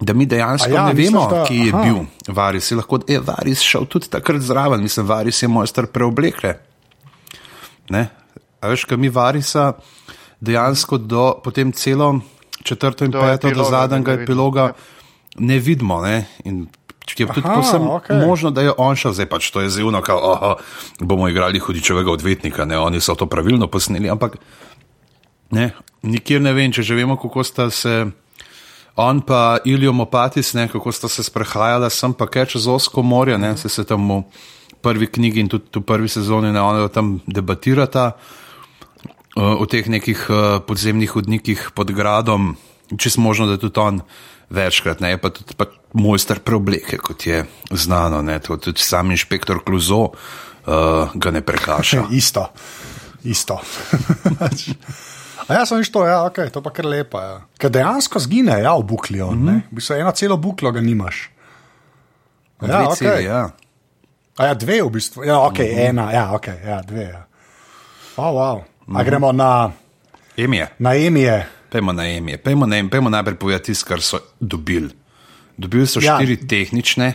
[0.00, 1.82] da mi dejansko A ja, ne vemo, da- ki je aha.
[1.84, 1.98] bil
[2.34, 2.70] Varis.
[2.70, 6.54] Je lahko je Varis šel tudi takrat zraven, mislim, Varis je mojster preobleke.
[7.90, 8.08] Ne?
[8.60, 9.72] A veš, kaj mi Varisa
[10.40, 12.20] dejansko do potem celo
[12.62, 14.72] četrto in Do peto, do epiloga zadnjega ne vidimo, epiloga ja.
[15.38, 16.00] ne vidimo.
[16.02, 16.26] Ne?
[16.44, 16.66] In
[17.18, 18.26] je tudi Aha, povsem okej.
[18.26, 20.54] možno, da je on šel, zdaj pač to je zivno, kao, oho,
[21.00, 22.78] bomo igrali hudičevega odvetnika, ne?
[22.78, 24.36] oni so to pravilno posneli, ampak
[25.50, 25.70] ne,
[26.02, 28.06] nikjer ne vem, če že vemo, kako sta se.
[29.00, 33.38] On pa Ilijo Mopatis, ne, kako sta se sprehajala sem pa kaj čez Osko morje,
[33.38, 34.22] ne, se, se tam v
[34.82, 38.12] prvi knjigi in tudi v prvi sezoni ne, ona tam debatirata
[39.36, 42.56] uh, o teh nekih uh, podzemnih hodnikih pod gradom,
[42.98, 44.02] čez možno, da tudi on
[44.50, 49.62] večkrat, ne, pa tudi pa mojster preobleke, kot je znano, ne, to tudi sam inšpektor
[49.64, 52.06] Kluzo uh, ga ne prekaša.
[52.20, 52.50] Isto,
[53.24, 53.60] isto.
[55.50, 57.18] A ja, sem to, ja, okay, to pa kar lepo.
[57.18, 57.40] Ja.
[57.58, 59.18] Ker dejansko zgine, ja, v bukli.
[59.20, 59.60] On, mm -hmm.
[59.70, 61.30] Bi se eno celo buklo ga nimaš.
[62.60, 63.24] Dve Ja, celi, okay.
[63.24, 63.50] ja.
[64.36, 65.24] A ja, dve v bistvu.
[65.24, 65.88] Ja, ok, mm -hmm.
[65.88, 67.02] ena, ja, ok, ja, dve.
[67.02, 67.26] Ja.
[68.16, 68.60] Oh, wow.
[68.60, 69.04] A mm -hmm.
[69.04, 69.70] gremo na,
[70.36, 70.68] Emije.
[70.78, 71.48] na Emije.
[71.70, 74.90] Pejmo na Emije, pejmo, na, pejmo najprej povedati tisto, kar so dobili.
[75.56, 76.16] Dobili so Ja.
[76.16, 77.14] štiri tehnične,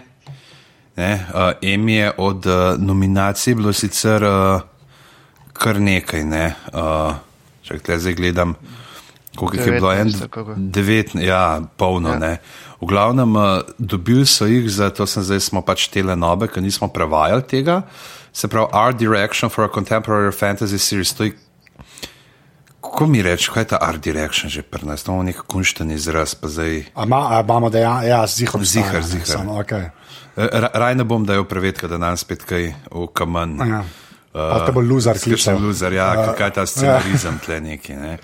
[0.96, 4.62] ne, uh, Emije od uh, nominacij bilo sicer uh,
[5.54, 6.24] kar nekaj.
[6.24, 7.16] Ne, uh,
[7.64, 8.56] če tle zdaj gledam,
[9.36, 10.54] koliko jih je bilo, en, 19 ali kako?
[10.58, 12.10] devet, ja, polno.
[12.10, 12.30] Ja.
[12.30, 12.38] Ja.
[12.82, 16.88] V glavnem, uh, dobili so jih, zato sem zdaj smo pač tele nobe, ker nismo
[16.88, 17.82] prevajali tega.
[18.34, 21.14] Se pravi, Art Direction for a Contemporary Fantasy Series.
[21.14, 21.34] To je
[22.96, 25.04] Kako mi reči, kaj je ta art direction že pri nas?
[25.04, 26.96] Je nek kunšten izraz, pa zdaj.
[26.96, 29.38] A ima- a imamo dejansko, ja, zihar, Ziher, ziher.
[29.60, 29.92] Okay.
[30.34, 33.60] Ra- Raj ne bom dajal prevedka, da nam spet kaj v kamen.
[33.60, 33.84] Ja.
[34.34, 35.60] Ali te bo loser Slišim klical.
[35.62, 36.34] loser, ja, Ja.
[36.34, 37.94] kaj ta scenarizem tle neki.
[37.94, 38.18] Ne?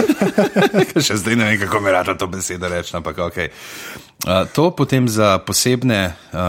[0.98, 3.38] Še zdaj ne vem, kako mi rada to besedo reči, ampak ok.
[3.38, 3.48] Uh,
[4.46, 6.40] to potem za posebne uh,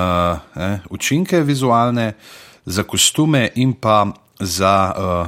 [0.53, 2.13] ne, učinke vizualne,
[2.65, 5.27] za kostume in pa za uh,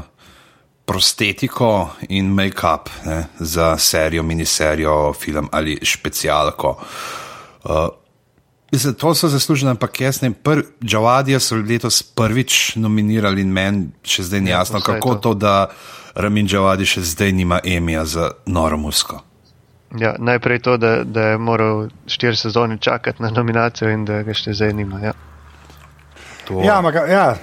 [0.91, 6.77] prostetiko in make-up ne, za serijo, miniserijo, film ali specialko.
[7.63, 7.71] Uh,
[8.71, 13.89] Mislim, to so zaslužili, ampak jaz ne vem, Džavadija so letos prvič nominirali in meni
[14.04, 15.19] še zdaj ni Ja, jasno, vsaj kako to.
[15.21, 15.67] to, da
[16.15, 19.19] Ramin Džavadi še zdaj nima emija za noro musko.
[19.99, 24.34] Ja, najprej to, da, da je moral štiri sezone čakati na nominacijo in da ga
[24.34, 24.99] še zdaj nima.
[25.04, 25.13] Ja.
[26.47, 27.36] To, Ja, ampak, ja.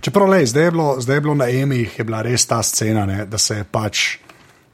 [0.00, 3.06] Čeprav le, zdaj je bilo, zdaj je bilo na Emih, je bila res ta scena,
[3.06, 4.18] ne, da se je pač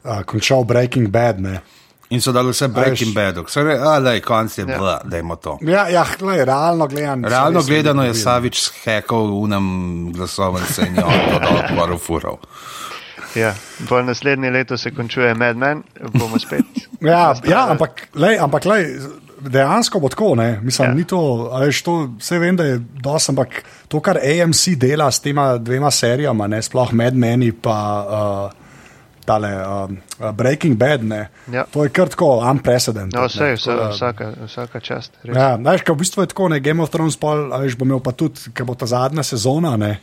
[0.03, 1.41] uh, končal Breaking Bad.
[1.41, 1.61] Ne.
[2.09, 3.13] In so dali vse Breaking.
[3.13, 4.77] Bad, vse je, ale, konc je, Ja.
[4.81, 4.99] ja.
[5.03, 5.57] da imamo to.
[5.61, 7.29] Ja, ja glej, realno gledano.
[7.29, 9.65] Realno gledano je Savič hekal v unem
[10.13, 11.01] glasovnici in je
[11.39, 12.37] dal paru furov.
[13.35, 13.55] Ja.
[13.89, 16.65] Bolj naslednje leto se končuje Mad Men, bomo spet.
[17.01, 18.99] Ja, ja ampak, lej, ampak lej,
[19.43, 20.35] dejansko bo tako.
[20.35, 20.59] Ne?
[20.61, 20.93] Mislim, Ja.
[20.93, 21.19] ni to,
[21.51, 23.49] a veš, to vse vem, da je dosti, ampak
[23.87, 28.63] to, kar AMC dela s tema dvema serijama, ne, sploh Mad Meni pa uh,
[29.25, 29.89] tale, uh,
[30.31, 31.63] Breaking Bad, ne, Ja.
[31.63, 33.13] to je kar tako unprecedented.
[33.13, 35.11] No, vse, tako vse, da- vsaka, vsaka čast.
[35.23, 35.35] res.
[35.35, 37.99] Ja, znaš, v bistvu je tako, ne, Game of Thrones, pol, a veš, bo imel
[37.99, 39.99] pa tudi, ker bo ta zadnja sezona, ne,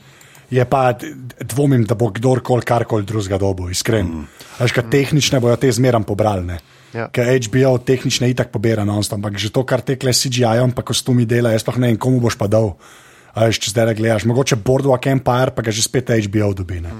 [0.50, 0.92] je pa
[1.40, 4.06] dvomim, da bo kdorkoli karkoli drugega dobo, iskren.
[4.06, 4.26] Mm.
[4.58, 6.58] Veš, ker tehnične bojo te zmeram pobrali, ne.
[6.90, 7.06] Ja.
[7.14, 11.22] Ker HBO tehnične itak pobira non-stop, ampak že to, kar tekle s CGI-om, pa kostumi
[11.22, 12.74] dela, jaz sploh ne vem, komu boš pa dal.
[13.30, 16.80] A veš, če zdaj gledaš, mogoče Boardwalk Empire, pa ga že spet HBO dobi.
[16.82, 16.90] Ne.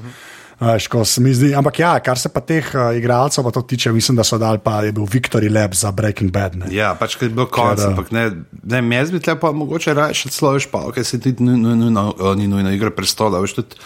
[0.61, 3.62] Veš, ko se mi zdi, ampak ja, kar se pa teh uh, igralcev pa to
[3.64, 6.55] tiče, mislim, da so dal pa je bil Victory Lab za Breaking Bad.
[6.55, 6.68] Ne.
[6.70, 9.96] Ja, pač kaj je bilo konc, da- ampak ne, ne jaz bi tle pa mogoče
[9.96, 13.40] raje še celo veš pa, ker se ti ni nujno, eh, ni nujno igra prestola,
[13.40, 13.81] veš tudi,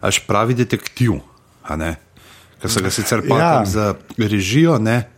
[0.00, 1.18] až pravi detektiv,
[1.66, 1.96] a ne,
[2.62, 3.50] ker so ga sicer pa Ja.
[3.60, 5.10] tam za režijo, ne,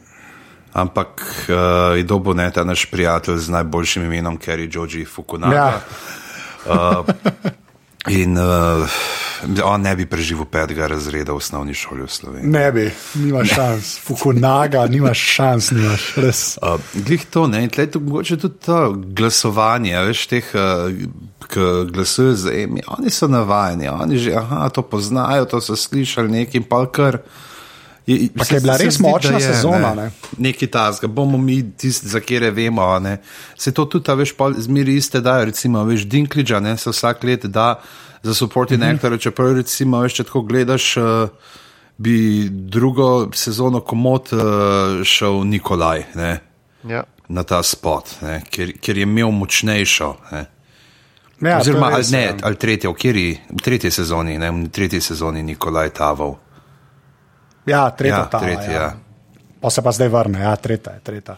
[0.73, 5.55] ampak uh, je dobo ne ta naš prijatelj z najboljšim imenom, Kerry Joji Fukunaga.
[5.55, 5.81] Ja.
[6.67, 7.07] Uh,
[8.09, 8.89] in uh,
[9.65, 12.51] on ne bi preživel petega razreda v osnovni šoli v Sloveniji.
[12.51, 16.43] Ne bi, nimaš šans, Fukunaga, nimaš šans, nimaš res.
[16.63, 20.91] Uh, glih to, ne, in tleh je mogoče tudi to glasovanje, veš, teh, uh,
[21.53, 26.31] ki glasujejo za emi, oni so navajeni, oni že, aha, to poznajo, to so slišali
[26.31, 27.19] nekaj pa kar.
[28.07, 30.11] Je, Pa ke je bila res močna sezona, ne.
[30.39, 33.19] Neki tasga, bomo mi tisti, za kere vemo, ne.
[33.59, 37.47] Se to tudi, a veš, zmeri iste dajo, recimo, veš, Dinklidža, ne, se vsak let
[37.47, 37.81] da
[38.23, 38.95] za supporting mm -hmm.
[38.95, 41.29] actor, čeprav recimo, veš, če tako gledaš, uh,
[41.99, 46.41] bi drugo sezono komod uh, šel Nikolaj, ne
[46.89, 47.05] Ja.
[47.29, 50.17] na ta spot, ne, ker, ker je imel močnejšo.
[50.33, 50.47] Ne.
[51.41, 52.35] Ja, Oziroma, je ali, res, ne, ja.
[52.43, 56.37] ali tretjo, v, kjeri, v tretji sezoni, ne, v tretji sezoni Nikolaj Taval.
[57.67, 58.19] Ja, tretja.
[58.19, 58.93] Ja, ta, tretja, ja.
[59.63, 61.37] Pa se pa zdaj vrne, ja, tretja je tretja.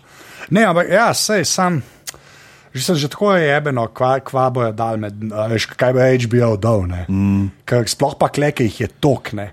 [0.50, 1.82] Ne, ampak ja, sej sam.
[2.74, 6.56] Že sem že tako je jebeno, kva, kva bojo dal med, veš, kaj bo HBO
[6.58, 6.88] dal.
[7.06, 7.52] Mm.
[7.87, 9.52] Sploh pa kleke jih je tok, ne.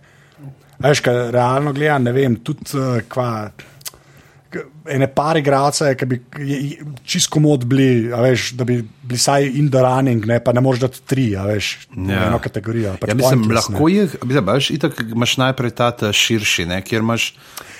[0.81, 3.51] A Veš, kaj realno gledam, ne vem, tudi uh, kva.
[4.83, 6.15] Ene par igralcev, ki bi
[7.03, 10.61] čisto komod bili, a veš, da bi bili vsaj in the running, ne, pa ne
[10.61, 11.67] moreš dati tri, a veš,
[11.99, 12.23] ja.
[12.23, 12.95] Eno kategorijo.
[12.97, 13.75] pač Ja, mislim, pointless, ne.
[13.75, 17.27] lahko je, mislim, veš, itak imaš najprej ta, ta širši, ne, kjer imaš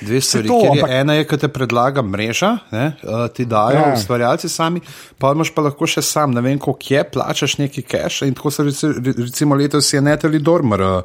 [0.01, 0.47] dve stvari.
[0.47, 3.87] to, To, je, ampak- ena je, ki te predlaga mreža, ne, uh, ti dajo Ja.
[3.87, 3.95] ja.
[3.95, 4.81] ustvarjalci sami,
[5.17, 8.51] pa imaš pa lahko še sam, ne vem, koliko je, plačaš neki cash in tako
[8.51, 11.01] se reci- recimo letos je Natalie Dormer uh,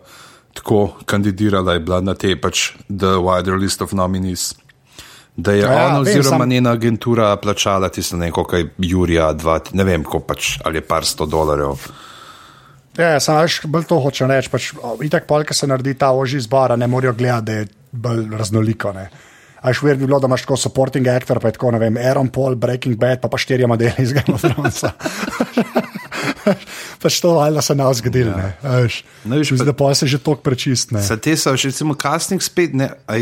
[0.53, 4.53] tako kandidirala, je bila na te pač The Wider List of Nominees.
[5.37, 9.35] Da je Ja, ja, ona vem, oziroma sam- njena agentura plačala tisto neko, kaj Jurija,
[9.35, 11.77] dva, ne vem, ko pač, ali par sto dolarjev.
[12.97, 14.49] Ja, samo veš, bolj to hočem reči.
[14.49, 14.73] Pač,
[15.03, 18.93] itak, pol, ki se naredi ta oži zbor, ne morajo gledati, da je bolj raznoliko.
[18.93, 19.11] Ne.
[19.63, 22.57] Až ver bi bilo, da imaš tako supporting actor, pa tako, ne vem, Aaron Paul,
[22.57, 24.85] Breaking Bad, pa pa štirje modeli iz Game of Thrones.
[27.03, 28.31] pač to valjda se nam zgodilo.
[28.31, 28.53] Ja.
[28.65, 31.03] Ne, veš, Mislim, pa- da pa se že tok prečistne.
[31.03, 33.21] Za te so še recimo casting spet, ne, aj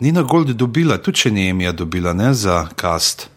[0.00, 3.28] Nina Gold dobila, tudi če ni Emija dobila, ne za cast.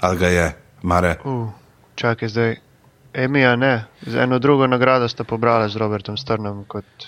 [0.00, 0.46] Ali ga je,
[0.82, 1.14] Mare.
[1.24, 1.48] Uh,
[1.96, 2.56] čakaj, zdaj.
[3.14, 7.06] Emija ne, z eno drugo nagrado sta pobrala z Robertom Strnom kot,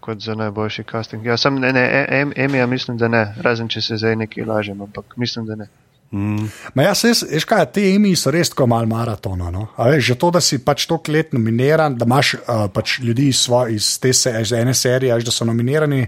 [0.00, 1.24] kot za najboljši casting.
[1.26, 4.44] Ja, sem ne, ne, E- Em- Emija mislim, da ne, razen če se zdaj nekaj
[4.44, 5.68] lažem, ampak mislim, da ne.
[6.12, 6.46] Mm.
[6.74, 9.48] Ma ja, se, veš kaj, te emi so res tako malo maratona.
[9.50, 9.64] No?
[9.74, 13.40] Veš, že to, da si pač toliko let nominiran, da imaš uh, pač ljudi iz,
[13.42, 16.04] svoj, iz te se, iz ene serije, veš, da so nominirani,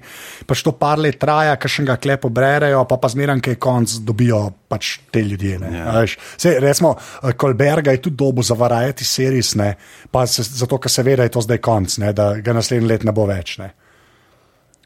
[0.47, 4.43] pač to par let traja, kakšnega klepo brerejo, pa pa zmeraj, ki je konc, dobijo
[4.71, 5.59] pač te ljudje.
[5.65, 5.73] ne.
[5.75, 6.05] Ja.
[6.37, 6.95] Sej, recimo,
[7.37, 9.73] Kolberga je tudi dobo za variety series, ne?
[10.11, 12.13] pa se, zato, ker se ve, da je to zdaj konc, ne?
[12.13, 13.57] da ga naslednji let ne bo več.
[13.59, 13.73] Ne?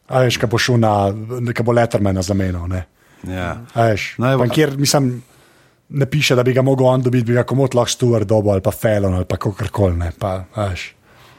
[0.09, 0.95] A veš, kaj bo šel na,
[1.53, 2.73] kaj bo Lettermana zamenjal.
[3.29, 3.61] Ja.
[3.75, 5.23] A Veš, evo, no, kjer mislim,
[5.89, 8.61] ne piše, da bi ga mogel on dobiti, bi ga komot lahko Stuart dobo ali
[8.61, 9.99] pa Felon ali pa kakorkoli.
[10.23, 10.95] A veš,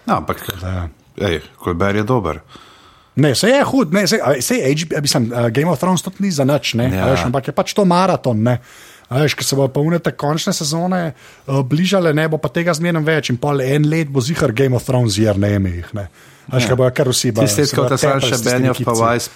[0.06, 0.88] No, ampak, da,
[1.22, 2.40] ej, Kolber je dober.
[3.16, 6.44] ne, se je hud, ne, se, se HBO, mislim, Game of Thrones tudi ni za
[6.44, 7.06] nič, ne, Ja.
[7.06, 8.44] veš, ampak je pač to maraton.
[8.44, 8.58] Ne.
[9.10, 11.12] Veš, ko se bo pa unete končne sezone
[11.48, 14.76] uh, bližale, ne bo pa tega zmerno več in pol en let bo zihar Game
[14.76, 15.90] of Thrones jer ne ime jih.
[15.94, 16.08] Ne.
[16.48, 16.76] Veš, ja.
[16.76, 17.46] bo kar vsi bili.
[17.48, 19.30] Tisti, ki so še Benjov pa Vajs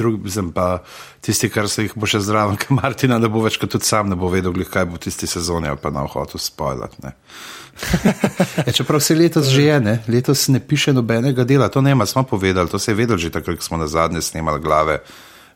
[0.00, 0.82] pisali, drugi pa
[1.20, 4.08] tisti, kar se jih bo še zraven, kot Martina, da bo več kot tudi sam
[4.08, 6.96] ne bo vedel, kaj bo v tisti sezoni ali pa na vhodu spoilat.
[8.66, 9.98] ja, čeprav se letos že je, ne?
[10.08, 13.30] letos ne piše nobenega dela, to ne ima, smo povedali, to se je vedelo že
[13.30, 15.00] takrat, ko smo na zadnje snemali glave.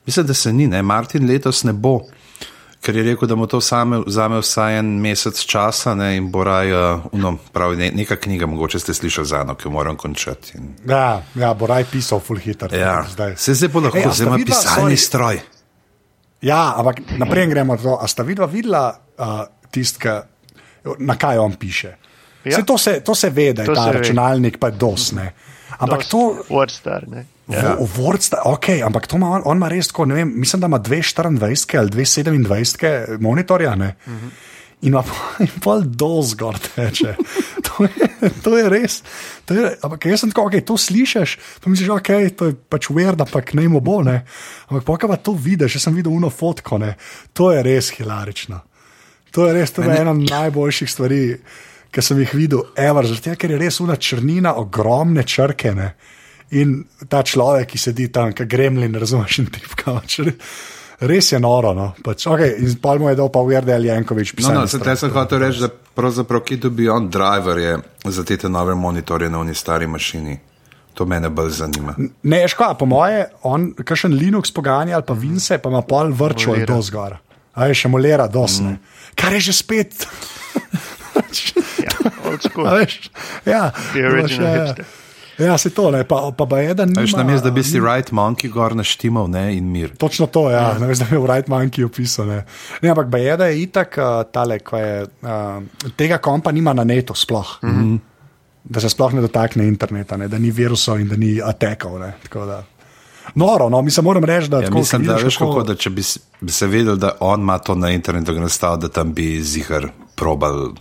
[0.07, 0.83] Mislim, da se ni, ne?
[0.83, 2.01] Martin letos ne bo,
[2.85, 3.59] ker je rekel, da mu to
[4.07, 6.17] vzame vsaj en mesec časa ne?
[6.19, 9.69] in bo raj, uh, no, pravi, ne, neka knjiga, mogoče ste slišali za eno, ki
[9.69, 10.59] jo moram končati.
[10.59, 10.75] In...
[10.89, 12.75] Ja, ja, bo raj pisal full hitter.
[12.75, 13.37] Ja, zdaj.
[13.41, 15.41] se zdaj bo lahko, zdaj ima pisalni stroj.
[16.45, 17.79] Ja, ampak naprej gremo.
[18.01, 20.27] A sta vidva videla uh, tistega,
[20.99, 21.95] na kaj on piše?
[22.45, 22.61] Ja.
[22.69, 25.33] To, se, to se ve, da je to ta računalnik pa dosne.
[25.79, 26.21] Ampak Dos, to.
[26.53, 27.09] Wordstar,
[27.49, 27.77] ja.
[27.97, 30.81] Wordstar, ok, ampak to ima on, on ima res tako, ne vem, mislim, da ima
[30.81, 33.73] 224 ali 227 monitorja.
[33.73, 34.31] Uh -huh.
[34.81, 35.03] In ima
[35.61, 37.17] pol dos gor teče.
[37.75, 39.03] To je, to je res.
[39.45, 42.53] To je, ampak jaz sem tako, okay, to slišiš, pa misliš, da okay, je to
[42.69, 44.03] pač weird, ampak ne mo bo.
[44.03, 44.25] Ne.
[44.69, 46.95] Ampak pokaj pa to vidiš, jaz sem videl uno fotko, ne.
[47.33, 48.61] to je res hilarično.
[49.31, 51.37] To je res to je ena najboljših stvari
[51.95, 55.75] ki sem jih videl, ever, zato, ker je res una črnina, ogromne črke.
[55.77, 55.93] Ne?
[56.51, 60.01] In ta človek, ki sedi tam, ki gremlin, razumeš, in tipka.
[61.01, 61.73] Res je noro.
[61.75, 61.93] No?
[62.05, 64.35] Pač, okay, in pa mu je dal pa uverde ali Jankovič.
[64.45, 68.25] No, no, se te sem hotel reči, da pravzaprav ki dobi on driver je za
[68.25, 70.39] te nove monitorje na oni stari mašini.
[70.95, 71.97] To mene bolj zanima.
[72.23, 76.55] Ne, ško, po moje, on, kakšen Linux poganja ali pa Vince, pa ima pol vrčo
[76.67, 77.19] do zgora.
[77.55, 78.77] A je še molera dosne.
[78.77, 79.11] Mm.
[79.19, 79.91] Kar je že spet.
[81.87, 81.91] ja,
[83.47, 83.63] ja,
[85.39, 86.95] ja, se to ne, pa, pa, pa eden.
[86.97, 89.97] Veš, nima, namesto, da bi si right monkey gor naštimal ne, in mir.
[89.97, 90.79] Točno to, ja, ja.
[90.79, 92.27] namesto, da bi bil right monkey opisal.
[92.27, 92.45] Ne.
[92.83, 97.59] Ne, ampak bajeda je itak, uh, tale, je, uh, tega kompa nima na netu sploh.
[97.63, 97.99] Mm -hmm.
[98.65, 102.01] Da se sploh ne dotakne interneta, ne, da ni virusov in da ni atekov.
[103.35, 106.03] Noro, no, mi se moram reči, da, ja, mislim, da, veš, kako, da če bi,
[106.41, 109.89] bi se vedel, da on ima to na internetu, da, nastal, da tam bi zihar
[110.15, 110.73] probal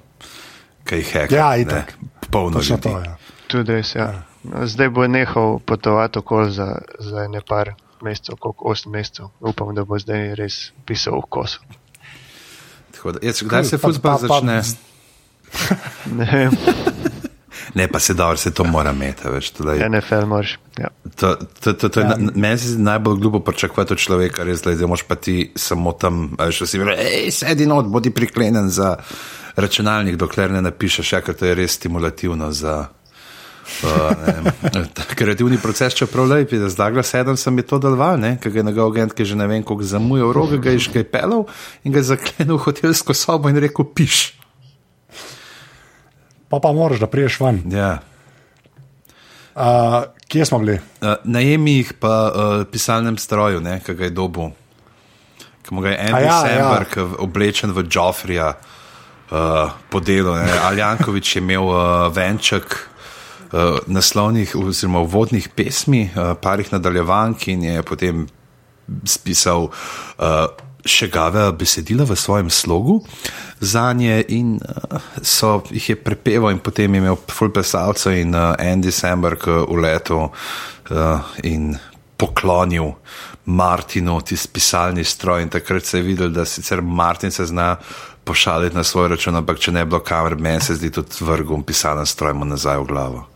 [0.84, 1.36] kaj jih heka.
[1.36, 1.94] Ja, itek.
[2.32, 2.90] Polno že to.
[2.90, 3.16] Ja.
[3.48, 4.04] Tudi res, ja.
[4.04, 4.33] ja.
[4.44, 9.26] Zdaj bo nehal potovati okoli za, za ne par mesecev, koliko 8 mesecev.
[9.40, 11.60] Upam, da bo zdaj res pisal v kosu.
[13.42, 14.62] Kdaj se futbol začne?
[16.20, 16.52] ne vem.
[17.74, 19.24] Ne, pa se dobro, se to mora imeti.
[19.90, 20.60] NFL moraš.
[20.78, 20.88] Ja.
[21.16, 22.16] To, to, to, to ja.
[22.36, 26.64] Meni se najbolj glupo pričakovati od človeka, res, da moš pa ti samo tam, veš,
[26.70, 28.96] si reči, sedi not, bodi priklenen za
[29.56, 32.88] računalnik, dokler ne napišeš, ja, ker to je res stimulativno za.
[33.64, 34.50] Uh,
[35.16, 38.64] kreativni proces, če prav lepi, da zdaj glas sedem, sem je to deloval, ker je
[38.64, 41.48] njegov agent, ki že ne vem, koliko zamujal roge, ga je že pelal
[41.84, 44.36] in ga je zaklenil v hotelsko sobo in rekel: piš.
[46.52, 47.64] Pa pa moraš, da priješ ven.
[47.72, 48.04] Ja.
[49.56, 50.80] Uh, kje smo bili?
[51.02, 54.52] Uh, Najemi jih pa uh, pisalnem stroju, ki ga je dobil.
[55.64, 57.06] Ki mu ga je Andrew ja, Samberg ja.
[57.24, 60.36] oblečen v Joffrija uh, po delu.
[60.70, 62.93] Aljankovič je imel uh, venček
[63.88, 68.28] naslovnih oziroma vodnih pesmi, uh, parih nadaljevank in je potem
[69.06, 70.48] spisal uh,
[70.84, 73.00] še gave besedila v svojem slogu
[73.60, 78.36] za nje in uh, so jih je prepeval in potem je imel full pesalce in
[78.36, 81.78] uh, Andy Samberg v letu uh, in
[82.18, 82.94] poklonil
[83.46, 87.76] Martinu tisti pisalni stroj in takrat se je videl, da sicer Martin se zna
[88.24, 91.64] pošaliti na svoj račun, ampak če ne bi bilo kamer, meni se zdi tudi vrgum
[91.64, 93.33] pisalni stroj mu nazaj v glavo.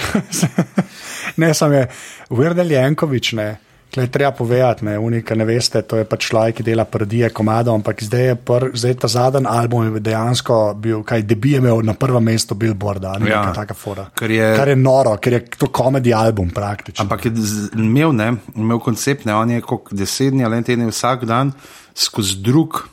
[1.42, 1.88] ne, samo je,
[2.30, 3.50] Virdel Jankovič, ne.
[3.90, 7.74] Kaj treba povedati, ne, unika, ne veste, to je pač človek, ki dela prdije komado,
[7.74, 11.96] ampak zdaj je pr, zdaj ta zadnji album dejansko bil, kaj debi je imel na
[11.98, 14.06] prvem mestu Billboarda, ali ja, taka fora.
[14.14, 17.02] Kar je, kar je noro, ker je to komedij album praktično.
[17.02, 17.34] Ampak je
[17.74, 21.50] imel, ne, imel koncept, ne, on je kot desetni ali en teden vsak dan
[21.98, 22.84] skozi drug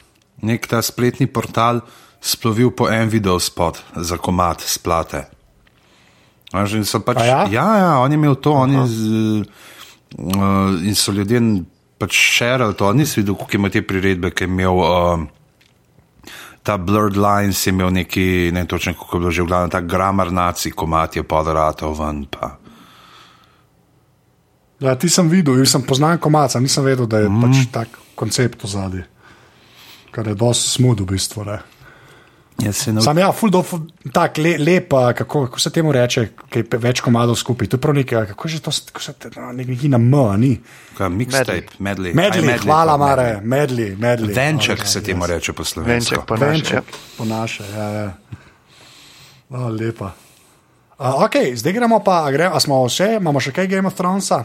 [0.42, 1.82] nek ta spletni portal
[2.22, 5.37] splovil po en video spot za komat splate.
[6.52, 7.44] Pač, ja?
[7.52, 9.08] ja, ja, on je imel to, on je z,
[10.16, 11.42] uh, in so ljudje
[12.00, 12.94] pač širili to.
[12.94, 15.26] Nisem videl, kako ima te priredbe, ki je imel uh,
[16.64, 19.82] ta Blurred Lines, je imel neki, ne točno kako je bilo že v glavnem, ta
[19.82, 22.26] grammar naci, komat je podaratov ven.
[22.32, 22.56] Pa.
[24.80, 27.42] Ja, ti sem videl, jaz sem poznal komat, nisem vedel, da je mm.
[27.42, 29.04] pač tak koncept v zadnji,
[30.12, 31.48] kar je dosti smud v bistvu.
[31.48, 31.60] Ne?
[32.58, 33.62] Ne Sam ja, ful do,
[34.14, 37.70] tak, le, lep, a, kako, kako se temu reče, kaj je več komadov skupaj.
[37.70, 40.16] To je prav nekaj, kako že to, kako se te, no, nek- neki na M,
[40.42, 40.52] ni.
[40.98, 42.16] Kaj, mixtape, medley.
[42.18, 44.34] Medli, Aj, hvala, Mare, medli, medli.
[44.34, 45.34] Venček se temu yes.
[45.36, 46.16] reče po slovensko.
[46.16, 46.48] Venček pa naš.
[46.72, 46.82] Ja.
[46.82, 48.10] Venček, po naše, ja, ja.
[49.50, 50.12] O, lepa.
[50.98, 53.94] Uh, ok, zdaj gremo pa, a gre, a smo še, imamo še kaj Game of
[53.94, 54.42] Thronesa?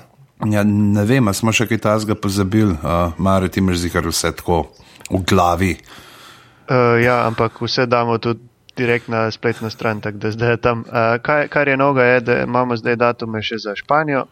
[0.52, 4.34] Ja, ne vem, a smo še kaj tasga pozabili, uh, Mare, ti imaš zikar vse
[4.36, 4.66] tako
[5.08, 5.72] v glavi.
[6.72, 8.40] Uh, ja, ampak vse damo tudi
[8.76, 10.84] direkt na spletno stran, tako da zdaj je tam.
[10.88, 14.22] Uh, kaj, kar je noga, je, da imamo zdaj datume še za Španijo,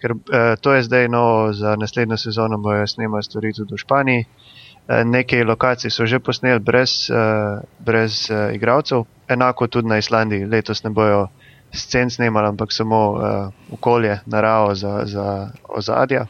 [0.00, 4.24] ker uh, to je zdaj novo za naslednjo sezono, bojo snemali stvari tudi v Španiji.
[4.24, 10.48] Uh, nekaj lokacij so že posneli brez, uh, brez uh, igralcev, enako tudi na Islandiji.
[10.48, 11.26] Letos ne bojo
[11.74, 16.24] scen snemali, ampak samo uh, okolje, naravo za, za ozadja.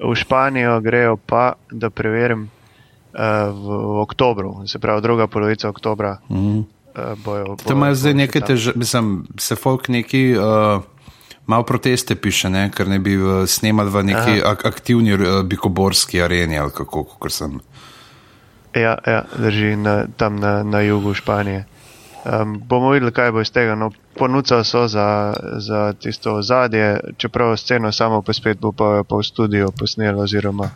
[0.00, 2.48] V Španijo grejo pa, da preverim,
[3.12, 6.18] v, v oktobru, se pravi druga polovica oktobra.
[6.30, 6.58] Mhm.
[6.90, 10.34] Uh, bojo, To imajo zdaj neke težave, mislim, se folk neki.
[10.38, 10.82] Uh,
[11.46, 12.70] Malo proteste piše, ne?
[12.70, 17.60] ker ne bi snemali v neki ak aktivni uh, bikoborski areni ali kako, kako sem.
[18.74, 21.64] Ja, ja drži na, tam na, na jugu Španije.
[22.24, 23.74] Um, bomo videli, kaj bo iz tega.
[23.74, 29.16] No, Ponudili so za, za tisto ozadje, čeprav sceno samo pa spet bo pa, pa
[29.16, 30.70] v studiu posnel, oziroma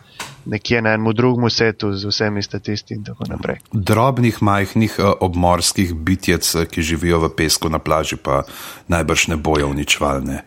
[0.45, 3.59] nekje na enem drugem setu z vsemi statisti in tako naprej.
[3.71, 8.43] Drobnih, majhnih uh, obmorskih bitjec, uh, ki živijo v pesku na plaži, pa
[8.87, 10.41] najbrž ne bojo uničvalne.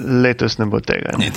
[0.00, 1.12] Letos ne bo tega.
[1.18, 1.28] Ne?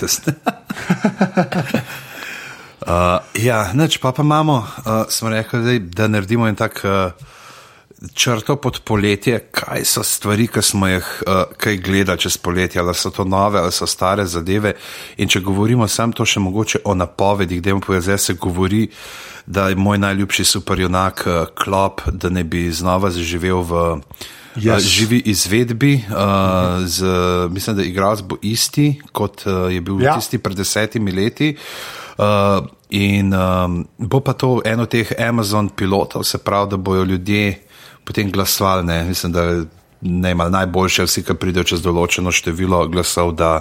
[2.87, 7.34] Uh, ja, neč pa pa imamo, uh, smo rekli, da naredimo en tak uh,
[8.13, 12.95] črto pod poletje, kaj so stvari, ki smo jih uh, kaj gledali čez poletje, ali
[12.95, 14.73] so to nove, ali so stare zadeve.
[15.17, 18.87] In če govorimo sam to še mogoče o napovedih, da jim poveze, se govori,
[19.45, 23.83] da je moj najljubši superjunak uh, Klop, da ne bi znova zaživel v
[24.55, 24.71] Yes.
[24.71, 25.97] uh, živi izvedbi.
[26.07, 27.03] Uh, z,
[27.51, 30.05] mislim, da igralec bo isti, kot uh, je bil Ja.
[30.05, 30.15] ja.
[30.15, 31.55] tisti pred desetimi leti.
[32.17, 37.64] Uh, in um, bo pa to eno teh Amazon pilotov, se pravi, da bojo ljudje
[38.05, 38.85] potem glasovali.
[38.85, 39.03] Ne?
[39.03, 39.65] Mislim, da
[40.01, 43.59] ne ima najboljše, vsi, ki pridejo čez določeno število glasov, da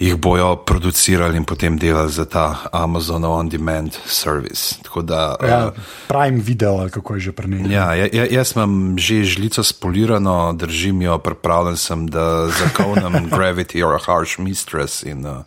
[0.00, 4.80] jih bojo producirali in potem delali za ta Amazon On Demand service.
[4.82, 5.72] Tako da, Ja, uh,
[6.08, 7.68] Prime video, ali kako je že prenehal.
[7.72, 13.84] Ja, ja, ja, jaz imam že žlico spolirano, držim jo, pripravljen sem, da zakovnem Gravity
[13.84, 15.44] or a Harsh Mistress in uh,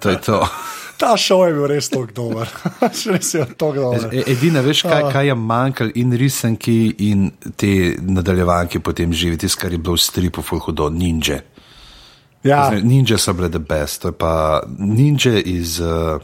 [0.00, 0.46] to je to.
[1.02, 2.50] Ta šov je bil res tako dober.
[3.12, 4.04] res je tako dober.
[4.14, 6.76] E- Edina, veš, kaj, kaj je manjkalo in risanki
[7.10, 11.40] in te nadaljevanke potem živi, tisto, kar je bilo v stripu, fulhudo, ninja.
[12.42, 15.80] Ja, Ninja so bile the best, to je pa ninja iz.
[15.80, 16.22] Uh,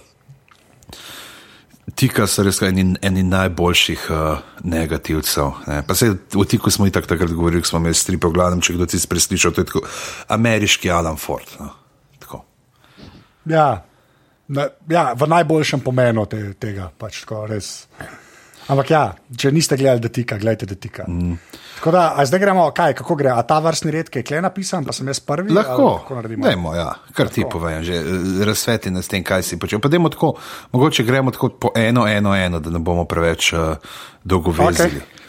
[1.99, 5.64] Tika so res eni, eni najboljših uh, negativcev.
[5.66, 5.81] Ne.
[5.87, 8.76] Pa se v Tiku smo i tak takrat govorili, smo imeli strip, v glavnem, če
[8.76, 9.83] kdo ti preslišal, to je tako
[10.29, 11.51] ameriški Alan Ford.
[11.59, 11.70] No.
[12.22, 12.45] Tako.
[13.51, 13.88] ja,
[14.49, 16.90] na, ja, v najboljšem pomenu te, tega.
[16.99, 17.86] Pač, tako, res.
[18.68, 21.07] Ampak ja, če niste gledali, da tika, gledajte, da tika.
[21.09, 21.38] Mm.
[21.78, 23.30] Tako da, zdaj gremo, kaj, kako gre.
[23.32, 25.55] A ta vrstni red, ki je kle napisan, pa sem jaz prvi.
[25.57, 26.03] Lahko?
[26.36, 28.01] Dajmo, ja, kar ti povem, že
[28.44, 29.80] razsveti nas tem, kaj si počel.
[29.80, 30.34] Pa dajmo tako,
[30.74, 33.94] mogoče gremo tako po eno, eno, eno, da ne bomo preveč uh,
[34.24, 35.01] dolgo vezili.
[35.01, 35.24] Okay.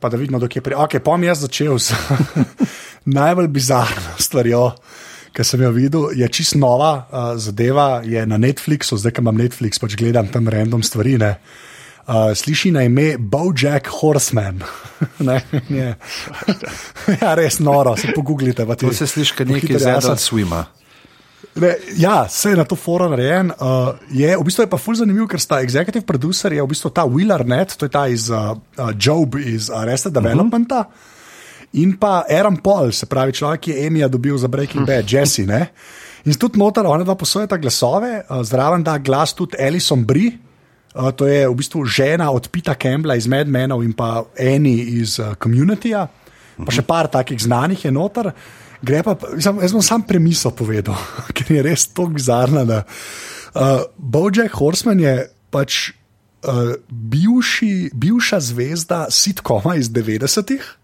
[0.00, 0.80] Pa da vidimo, dokje pride.
[0.80, 1.94] Okay, Pom jaz začel s
[3.18, 4.70] najbolj bizarno stvarjo,
[5.32, 6.10] ki sem jo videl.
[6.12, 10.48] Je čist nova uh, zadeva, je na Netflixu, zdaj ko imam Netflix, pač gledam tam
[10.48, 11.18] random stvari.
[11.18, 11.38] Ne.
[12.06, 14.62] Uh, sliši na ime Bojack Horseman.
[15.28, 15.36] ne,
[15.68, 15.94] je,
[17.22, 18.66] ja, res noro, se pogooglite.
[18.66, 20.64] ti- To se sliši, kot pohiter, jaz sem- zadnji swima.
[21.54, 23.50] Ne, ja, se je na to forum narejen.
[23.50, 26.90] Uh, je, v bistvu je pa ful zanimiv, ker sta executive producer, je v bistvu
[26.90, 30.78] ta Will Arnett, to je ta iz uh, uh, Job iz Arrested Developmenta.
[30.80, 31.19] Uh -huh.
[31.78, 35.46] In pa Aaron Paul, se pravi človek, ki je Emija dobil za Breaking Bad, Jesse.
[35.46, 35.68] Ne?
[36.26, 40.38] In tudi noter, ona dva posojata glasove, zraven da glas tudi Alison Brie.
[40.90, 44.98] Uh, to je v bistvu žena od Pita Campbella iz Mad Menov in pa Eni
[44.98, 46.00] iz uh, Communityja,
[46.58, 48.32] pa še par takih znanih je noter.
[48.82, 50.98] Gre pa, mislim, jaz bom sam premisel povedal,
[51.36, 52.66] ker je res tako bizarna.
[52.66, 52.82] Da,
[53.54, 55.14] uh, Bojack Horseman je
[55.54, 55.92] pač
[56.42, 60.74] uh, bivši, bivša zvezda sitkoma iz 90-ih,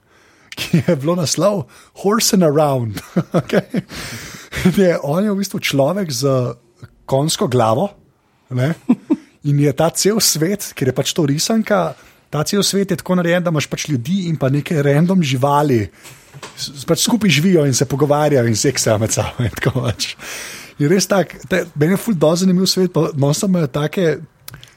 [0.57, 1.67] ki je bilo naslov
[2.03, 3.01] Horse and Around.
[3.41, 3.85] okay?
[4.73, 6.25] je, on je v bistvu človek z
[7.05, 7.91] konjsko glavo.
[8.51, 8.73] Ne?
[9.47, 11.93] In je ta cel svet, ker je pač to risanka,
[12.33, 15.85] ta cel svet je tako narejen, da imaš pač ljudi in pa neke random živali,
[16.57, 19.45] s- pač skupaj živijo in se pogovarjajo in seksajo med sabo.
[19.47, 20.17] in tako pač.
[20.79, 24.19] In res tak, te- meni je ful do zanimiv svet, pa nosim take.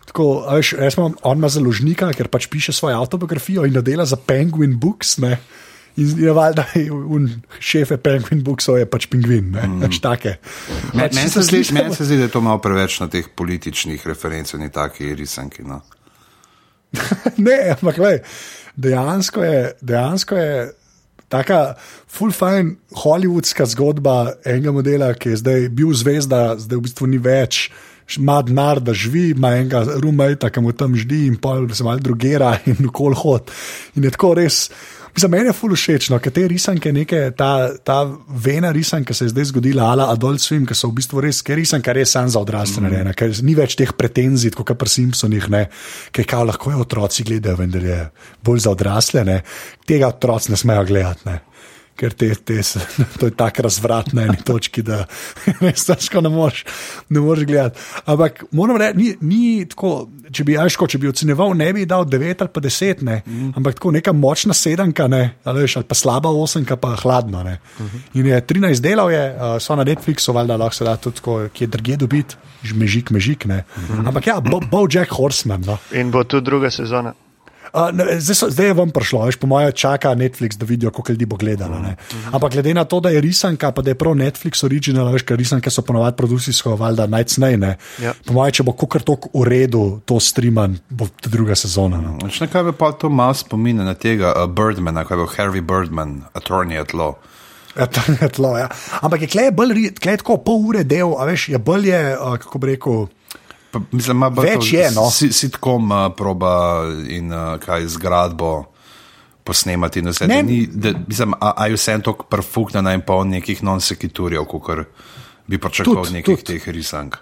[0.10, 4.74] tako, veš, imam, on ima založnika, ker pač piše svojo autobiografijo in dela za Penguin
[4.80, 5.18] Books.
[5.22, 5.38] Ne?
[6.00, 6.66] In je valjda,
[7.12, 7.28] un
[7.60, 9.84] šefe Penguin Booksov je pač pingvin, ne, mm.
[9.84, 10.36] pač take.
[10.93, 14.08] Pač Meni se, zdi- meni se zdi, da je to malo preveč na teh političnih
[14.08, 15.66] referencah, ni taki risanki.
[15.68, 15.82] No.
[17.47, 18.22] ne, ampak lej,
[18.80, 20.54] dejansko je, dejansko je
[21.30, 21.76] taka
[22.08, 27.22] full fine hollywoodska zgodba enega modela, ki je zdaj bil zvezda, zdaj v bistvu ni
[27.22, 27.68] več.
[28.18, 32.02] Ima denar, da živi, ima enega rumajta, ki mu tam ždi, in pa se malo
[32.02, 33.52] drugera in ukol hod.
[33.93, 34.64] In je tako res.
[35.18, 37.97] Za mene je ful všeč, no, ker te risanke, neke, ta, ta
[38.30, 41.57] vena risanka se je zdaj zgodila, ala Adult Swim, ki so v bistvu res, ker
[41.60, 45.66] risanka res sam za odrasle narejena, ker ni več teh pretenzij, kot pri Simpsonih, ne,
[46.16, 47.99] ker kao lahko je otroci gledajo, vendar je
[48.45, 49.41] bolj za odrasle, ne,
[49.89, 51.28] tega otroci ne smejo gledati.
[51.30, 51.39] Ne.
[52.00, 52.62] Ker te, te,
[53.20, 55.02] to je tako razvrat na eni točki, da
[55.66, 56.64] res težko ne moreš,
[57.10, 57.84] ne moreš gledati.
[58.06, 62.08] Ampak moram reči, ni, ni tako, če bi, ajško, če bi ocenjeval, ne bi dal
[62.08, 63.52] 9 ali pa 10, ne, mm.
[63.60, 67.43] ampak tako neka močna sedemka, ne, ali, veš, ali pa slaba osemka, pa hladno.
[67.43, 67.58] Ne.
[68.16, 71.39] In je 13 delov, je, uh, so na Netflixu, valjda lahko se da tudi, tako,
[71.54, 72.39] ki je drugje dobiti,
[72.76, 73.50] mežik, mežik.
[73.50, 73.64] Ne.
[74.06, 75.64] Ampak ja, Bo, Bo Jack Horseman.
[75.68, 75.80] No.
[75.91, 77.14] In bo tu druga sezona.
[77.74, 80.92] Uh, ne, zdaj, so, zdaj je vam prišlo, veš, po mojem, čaka Netflix, da vidijo,
[80.92, 81.80] koliko ljudi bo gledalo.
[81.80, 81.96] ne.
[82.32, 85.38] Ampak glede na to, da je risanka, pa da je prav Netflix original, veš, ker
[85.38, 87.58] risanke so ponovadi produkcijsko, valjda najcnej.
[88.02, 88.14] Ja.
[88.26, 92.02] Po mojem, če bo kukar tok v redu to streaman, bo druga sezona.
[92.02, 92.18] No.
[92.24, 95.62] Več nekaj bi pa to malo spominja na tega uh, Birdmana, kaj je bil Harvey
[95.66, 97.18] Birdman, attorney at law.
[97.80, 98.68] To je tlo, ja.
[99.00, 102.36] Ampak je klej bolj, klej tako pol ure del, a veš, je bolj, je, uh,
[102.42, 103.08] kako bi rekel.
[103.72, 105.10] Pa, mislim, ima bolj Več to je, no.
[105.12, 108.66] si- Sitcom uh, proba in uh, kaj zgradbo
[109.44, 110.02] posnemati.
[110.02, 110.12] Ne.
[110.12, 113.64] Da Ni, da, mislim, a, a je vse en tok perfuknjena in pa on nekih
[113.64, 114.86] non-sekiturjev, kot
[115.48, 116.46] bi pričakoval od nekih tud.
[116.46, 117.18] teh risank.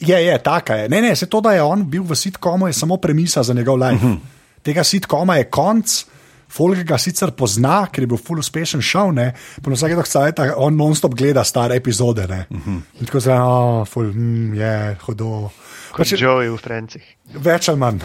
[0.00, 0.88] Je, je, taka je.
[0.88, 3.76] Ne, ne, se to, da je on bil v sitkomu, je samo premisa za njegov
[3.76, 4.04] life.
[4.06, 4.18] Uh -huh.
[4.62, 6.04] Tega sitkoma je konc.
[6.48, 9.32] Folk ga sicer pozna, ker je bil full uspešen šov, ne,
[9.62, 12.26] pa na vsake dokcajta on non-stop gleda stare epizode.
[12.26, 12.46] Ne.
[12.50, 12.80] Uh -huh.
[13.00, 15.50] In tako zelo, oh, full, mm, je, hudo.
[15.90, 17.16] Kot Pač, Joey v Francih.
[17.34, 18.00] več ali manj.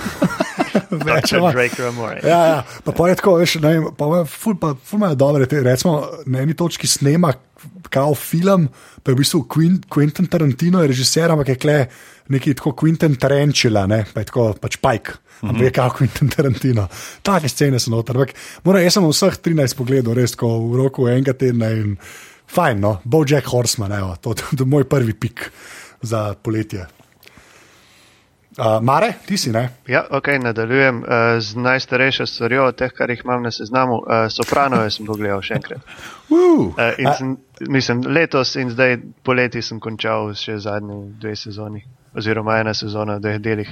[1.08, 2.22] Več ali manj.
[2.24, 2.60] Ja, ja.
[2.86, 5.62] Pa, pa je tako, veš, ne, vem, pa, pa, ful, pa ful imajo dobre, te,
[5.66, 7.34] recimo na eni točki snema
[7.94, 8.68] kao film,
[9.04, 9.44] pa je v bistvu
[9.92, 11.78] Quentin Tarantino je režiser, ampak je kle
[12.34, 15.20] neki tako Quentin Tarantula, ne, pa je tako pač Pike.
[15.44, 16.88] Ampak je kao Quentin Tarantino.
[17.22, 18.16] Take scene so noter.
[18.16, 18.32] Ampak
[18.64, 21.98] moram, jaz sem vseh 13 pogledal, res tako v roku enega tedna in
[22.54, 25.50] fajn, no, Bo Jack Horseman, evo, to, to, to je moj prvi pik
[26.04, 26.88] za poletje.
[28.58, 29.70] Uh, Mare, ti si, ne?
[29.88, 31.08] Ja, ok, nadaljujem uh,
[31.42, 33.96] z najstarejšo stvarjo od teh, kar jih imam na seznamu.
[33.96, 35.82] Uh, Soprano sem pogledal še enkrat.
[36.34, 37.34] Uh, Uh, in sem,
[37.70, 41.84] mislim, letos in zdaj poleti sem končal še zadnji dve sezoni,
[42.18, 43.70] oziroma ena sezona v dveh delih.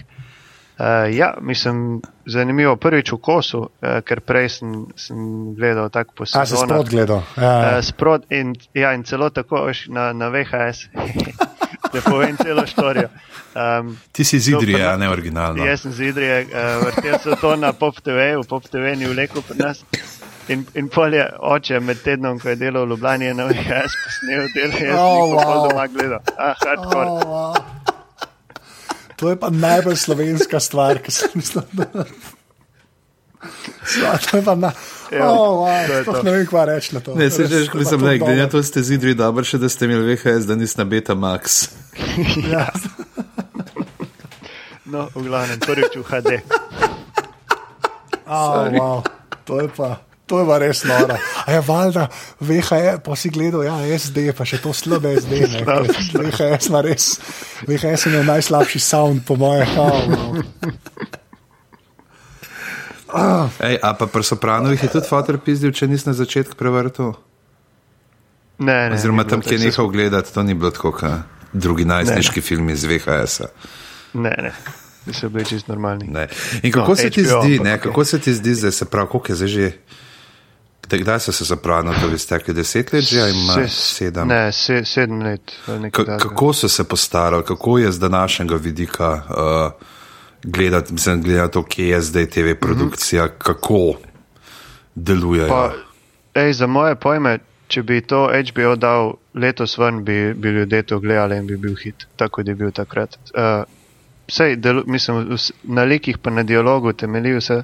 [0.78, 5.18] Uh, ja, mislim, zanimivo prvič v kosu, uh, ker prej sem, sem
[5.58, 6.70] gledal tako po A si sezonah.
[6.70, 7.22] sprot gledal.
[7.38, 10.90] Ja, Uh, sprot in, ja, in celo tako veš, na, na VHS,
[11.94, 13.10] da povem celo štorijo.
[13.56, 15.66] Um, ti si iz Idrije, ne originalno.
[15.66, 16.50] Jaz sem z Idrije, uh,
[16.86, 19.84] vrtel so to na Pop TV, v Pop TV ni vlekel pri nas.
[20.48, 23.92] In, in pol je oče med tednom, ko je delal v Ljubljani, je na VHS
[24.04, 25.70] posnel del, jaz Oh, sem jih wow.
[25.70, 26.20] doma gledal.
[26.38, 27.08] Ah, hardcore.
[27.08, 27.54] Oh, wow.
[29.22, 31.64] To je pa najbolj slovenska stvar, ki sem mislil.
[31.72, 31.86] Da...
[33.92, 34.72] Sva, To je pa na...
[35.12, 35.88] Ja, oh, wow.
[35.88, 36.24] to je Sploh to.
[36.24, 37.16] ne vem, kva reči na to.
[37.16, 38.42] Ne, se že, to ko pa sem to rekel, dobro.
[38.42, 41.14] da to ste z Idrije dobro, še da ste imeli VHS, da niste na Beta
[41.16, 41.68] Max.
[42.50, 42.68] Ja.
[44.92, 46.32] No, v glavnem, prvič v HD.
[48.28, 49.00] Oh, wow.
[49.48, 50.04] To je pa.
[50.28, 51.16] To je pa res noro.
[51.16, 52.08] A je valjda,
[52.40, 55.44] VHS, pa si gledal, ja, SD, pa še to slabe SD.
[55.48, 55.64] Ne,
[56.28, 57.20] VHS ima res,
[57.68, 59.68] VHS ima najslabši sound, po mojem.
[59.76, 60.00] Oh,
[63.12, 63.52] wow.
[63.60, 67.12] Ej, a pa pri Sopranovih je tudi fotor pizdil, če nisi na začetku prevrtel?
[68.64, 72.40] Ne, ne, Oziroma tam, kjer je nehal gledati, to ni bilo tako, kot drugi najstniški
[72.40, 73.52] filmi iz VHS-a.
[74.14, 74.52] Ne, ne,
[75.14, 76.08] so bili čist normalni.
[76.08, 76.28] Ne.
[76.64, 77.80] In kako No, se HBO, zdi, ne, okej.
[77.82, 79.72] kako se ti zdi, da se pravi, koliko je zdaj že,
[80.84, 84.28] kdaj- so se zapravili, to ste rekli, deset let že, ali ima Se- sedem?
[84.28, 85.42] Ne, se, sedem let.
[85.92, 89.88] Ka, kako so se postarali, kako je z današnjega vidika uh,
[90.44, 93.94] gledati, mislim, gledati to, kje je zdaj TV produkcija, kako
[94.96, 95.48] delujejo?
[95.48, 95.72] Pa,
[96.36, 101.00] ej, za moje pojme, če bi to HBO dal letos ven, bi, bi ljudje to
[101.00, 103.16] gledali in bi bil hit, tako kot je bil takrat.
[103.28, 103.64] Uh,
[104.56, 107.64] Delu, mislim, na likih pa na dialogu temelji vse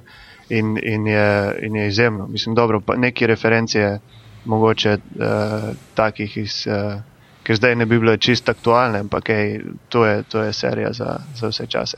[0.49, 2.27] in, in, je, in je izjemno.
[2.27, 3.99] Mislim, dobro, pa neki referencije
[4.45, 6.67] mogoče uh, takih iz.
[6.67, 7.01] Uh,
[7.43, 11.19] Ker zdaj ne bi bile čist aktualne, ampak ej, to, je, to je serija za,
[11.35, 11.97] za vse čase.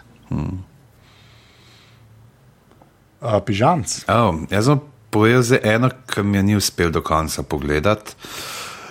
[3.21, 4.05] uh, pižamc.
[4.07, 8.15] Oh, jaz sem povedal za eno, ki mi je ni uspel do konca pogledati.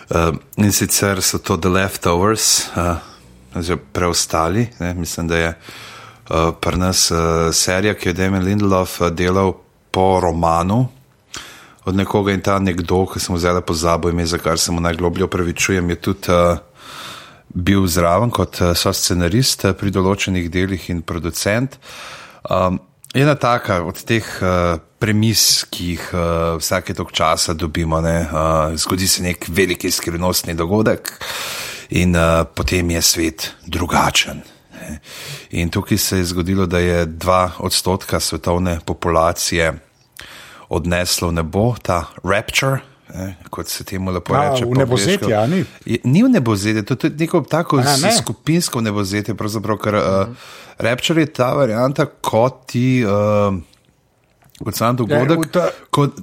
[0.08, 2.96] Uh, in sicer so to The Leftovers, uh,
[3.56, 4.68] že preostali.
[4.80, 4.94] Ne?
[4.94, 5.48] Mislim, da je
[6.30, 7.18] uh, pri nas uh,
[7.52, 9.52] serija, ki je Damien Lindelof uh, delal
[9.90, 10.88] po romanu
[11.84, 15.24] od nekoga in ta nekdo, ki sem vzela pozabil ime, za kar se mu najgloblje
[15.24, 16.58] opravičujem, je tudi uh,
[17.48, 21.78] bil zraven kot uh, so scenarist uh, pri določenih delih in producent.
[22.44, 22.76] Um,
[23.16, 28.76] ena taka od teh uh, premis, ki jih uh, vsake tok časa dobimo, ne, uh,
[28.76, 31.14] zgodi se nek veliki skrivnostni dogodek
[31.88, 34.42] in uh, potem je svet drugačen.
[35.50, 39.72] In tukaj se je zgodilo, da je dva odstotka svetovne populacije
[40.68, 42.80] odneslo v nebo, ta rapture.
[43.14, 44.64] Eh, kot se temu lepo A, reče.
[44.64, 45.42] v po nebozetje, angleško.
[45.42, 45.98] a ni?
[46.04, 48.12] Ni v nebozetje, to je neko tako A, ne.
[48.12, 50.02] skupinsko nebozetje, pravzaprav, ker uh,
[50.78, 53.56] rapture je ta varianta, kot ti, uh,
[54.60, 55.38] kot sam dogodek.
[55.38, 56.20] Ja, ta- kot,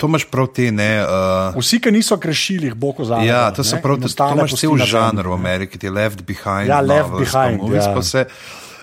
[0.00, 0.88] to imaš prav te, ne.
[1.04, 3.24] Uh, Vsi, ki niso krešili, jih bo kozalo.
[3.26, 6.70] Ja, to so prav, to, to imaš cel žanr v Ameriki, ti Left Behind.
[6.72, 7.92] Ja, Left novels, pa Behind, movies, ja.
[7.94, 8.24] pa se,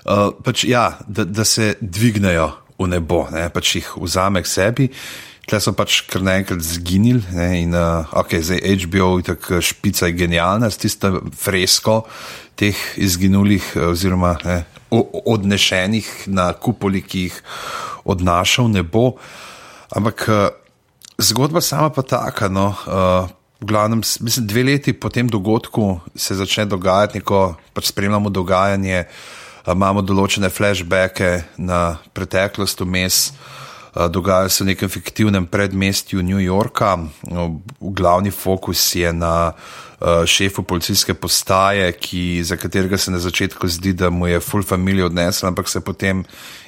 [0.05, 4.85] uh, pač, ja, da, da se dvignejo v nebo, ne, pač jih vzame k sebi.
[5.47, 10.11] Tle so pač kar naenkrat zginili ne, in uh, ok, zdaj HBO je tako špica
[10.11, 12.01] je genialna s tisto fresko
[12.59, 14.57] teh izginulih eh, oziroma ne,
[14.91, 17.41] odnešenih na kupoli, ki jih
[18.05, 19.05] odnaša v nebo.
[19.97, 20.66] Ampak uh,
[21.17, 22.49] zgodba sama pa taka.
[22.49, 23.29] No, uh,
[23.61, 29.05] v glavnem, mislim, dve leti po tem dogodku se začne dogajati neko, pač spremljamo dogajanje,
[29.65, 33.31] uh, imamo določene flashbacke na preteklost vmes.
[33.97, 36.93] Uh, Dogaja se v nekem fiktivnem predmestju New Yorka.
[37.31, 43.67] No, Glavni fokus je na uh, šefu policijske postaje, ki, za katerega se na začetku
[43.67, 46.21] zdi, da mu je full family odnesel, ampak se potem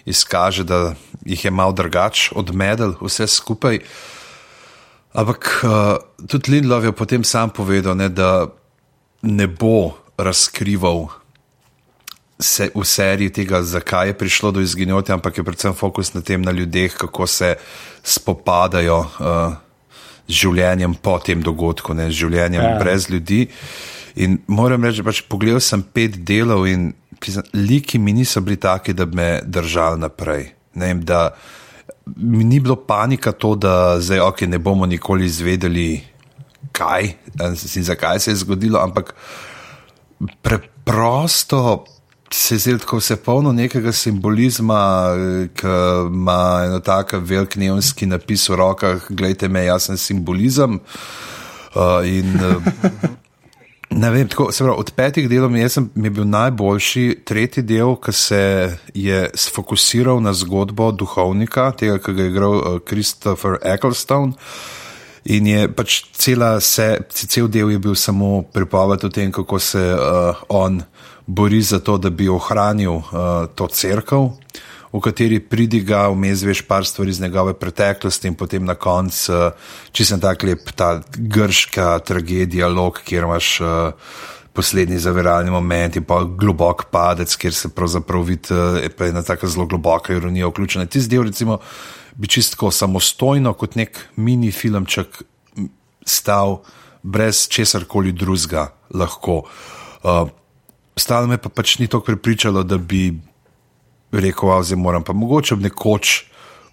[0.09, 3.83] izkaže, da jih je mal drugač odmedel vse skupaj.
[5.19, 8.47] Ampak uh, tudi Lindlov je potem sam povedal, ne, da
[9.27, 11.11] ne bo razkrival
[12.39, 16.39] se, v seriji tega, zakaj je prišlo do izginotja, ampak je predvsem fokus na tem,
[16.39, 17.55] na ljudeh, kako se
[18.03, 19.59] spopadajo uh,
[20.23, 22.77] z življenjem po tem dogodku, ne, z življenjem Ja.
[22.79, 23.49] brez ljudi.
[24.15, 28.95] In moram reči, pač pogledal sem pet delov in priznam, liki mi niso bili taki,
[28.95, 30.53] da bi me držali naprej.
[30.79, 31.35] Ne vem, da
[32.15, 36.01] mi ni bilo panika to, da zdaj, okay, ne bomo nikoli izvedeli,
[36.71, 37.13] kaj
[37.75, 39.15] in zakaj se je zgodilo, ampak
[40.41, 41.85] preprosto
[42.31, 45.09] se je tako vse polno nekega simbolizma,
[45.55, 45.67] ki
[46.07, 50.79] ima eno tako velik neonski napis v rokah, gledajte me, jaz sem simbolizem.
[51.75, 52.63] Uh, in, uh,
[53.89, 57.05] Ne vem, tako, se pravi, od petih delov mi je, sem, mi je bil najboljši
[57.25, 58.41] tretji del, ki se
[58.93, 64.37] je sfokusiral na zgodbo duhovnika, tega, ki ga je igral uh, Christopher Ecclestone.
[65.25, 69.81] In je pač cela se, cel del je bil samo pripoved o tem, kako se
[69.81, 70.83] uh, on
[71.25, 74.37] bori za to, da bi ohranil uh, to crkvo,
[74.93, 79.69] v kateri pridiga, vmes veš par stvari iz njegove preteklosti in potem na koncu, uh,
[79.91, 84.17] če sem tak lep, ta grška tragedija, log, kjer imaš uh,
[84.53, 89.47] poslednji zaviralni moment in pa globok padec, kjer se pravzaprav vidi, je pa ena tako
[89.47, 90.89] zelo globoka ironija vključena.
[90.89, 91.59] Tisti del, recimo,
[92.19, 95.21] bi čistko samostojno, kot nek mini filmček,
[96.05, 96.59] stal
[97.03, 99.43] brez česar koli drugega lahko.
[100.03, 100.27] Uh,
[100.99, 103.13] Stalo me pa pač ni tako prepričalo, da bi
[104.11, 106.23] rekel, da moram pa mogoče bi nekoč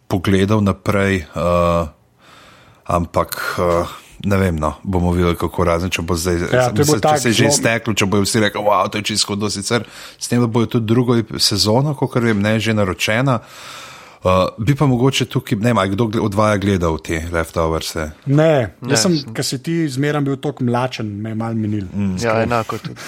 [0.09, 1.89] pogledal naprej, uh,
[2.85, 3.59] ampak.
[3.59, 7.19] Uh, Ne vem, no, bomo videli, kako razen, če bo zdaj, Ja, mislim, bo če
[7.21, 9.85] se je že izteklo, če bojo vsi rekli, wow, to je čisto hudo, sicer
[10.17, 13.37] s tem, da bojo tudi drugo sezono, kot vem, ne že naročena.
[13.37, 13.87] Uh,
[14.59, 17.95] bi pa mogoče tukaj, ne vem, je kdo od vaju gledal te leftovers.
[17.95, 18.53] Ne, Ne,
[18.89, 21.85] jaz sem, sem- ker si ti zmeraj bil tako mlačen, me je mal minil.
[21.95, 22.17] Mm.
[22.19, 23.01] Ja, enako tudi.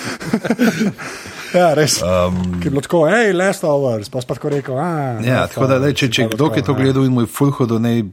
[1.49, 2.03] Ja, res.
[2.03, 4.77] Um, ki je bilo tako, hej, hours, pa si pa tako rekel.
[4.77, 6.79] A, Ja, tako da, lej, če, če kdo je to ja.
[6.79, 8.05] gledal in mu je fulhodo, ne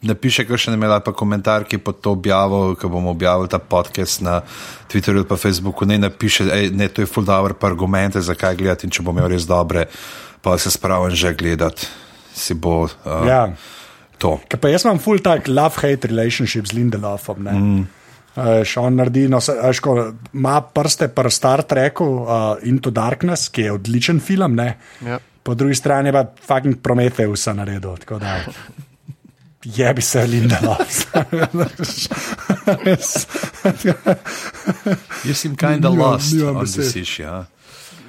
[0.00, 3.58] napiše, kar še ne imela pa komentar, ki pod to objavil, ko bomo objavili ta
[3.58, 4.40] podcast na
[4.88, 8.56] Twitterju ali pa Facebooku, ne napiše, ej, ne, to je full dobro, pa argumente, zakaj
[8.56, 9.84] gledati in če bom imel res dobre,
[10.40, 11.86] pa se spravim že gledati.
[12.38, 13.42] Si bo uh, Ja.
[14.18, 14.36] to.
[14.48, 17.42] Ker pa jaz imam full tak love-hate relationship z Lindelofom.
[17.44, 17.86] Mm.
[18.38, 19.94] Uh, še on naredi, no, veš, ko
[20.32, 22.30] ima prste pri Star Treku uh,
[22.62, 24.76] Into Darkness, ki je odličen film, ne?
[25.02, 25.18] Ja.
[25.42, 27.96] po drugi strani pa fucking Prometheus naredil.
[27.98, 28.38] tako da
[29.64, 31.08] Je bi se Lindelof.
[35.24, 36.76] You seem kind of lost on besed.
[36.76, 37.22] this issue.
[37.24, 37.46] Ja.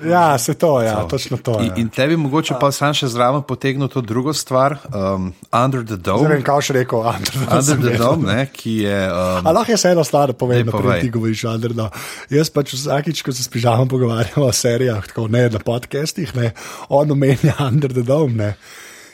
[0.02, 1.60] Ja, se to, ja, točno to.
[1.60, 1.74] In, Ja.
[1.76, 5.98] in tebi mogoče pa sam še zraven potegnil to drugo stvar, um, Under the Ne
[6.00, 6.30] Dome.
[6.30, 7.42] vem, kaj še rekel, Andrej.
[7.50, 9.00] Under the Dome, ne, ki je.
[9.08, 11.76] Um, A lahko jaz eno stvar povem, da prej ti govoriš, Andrej.
[11.76, 11.90] No.
[12.30, 16.54] Jaz pač vsakič, ko se s pižamom pogovarjamo o serijah, tako ne na podcestih, ne,
[16.90, 18.56] on omenja Under the Dome, ne,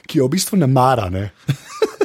[0.06, 1.10] ki jo v bistvu ne mara.
[1.10, 1.32] Ne.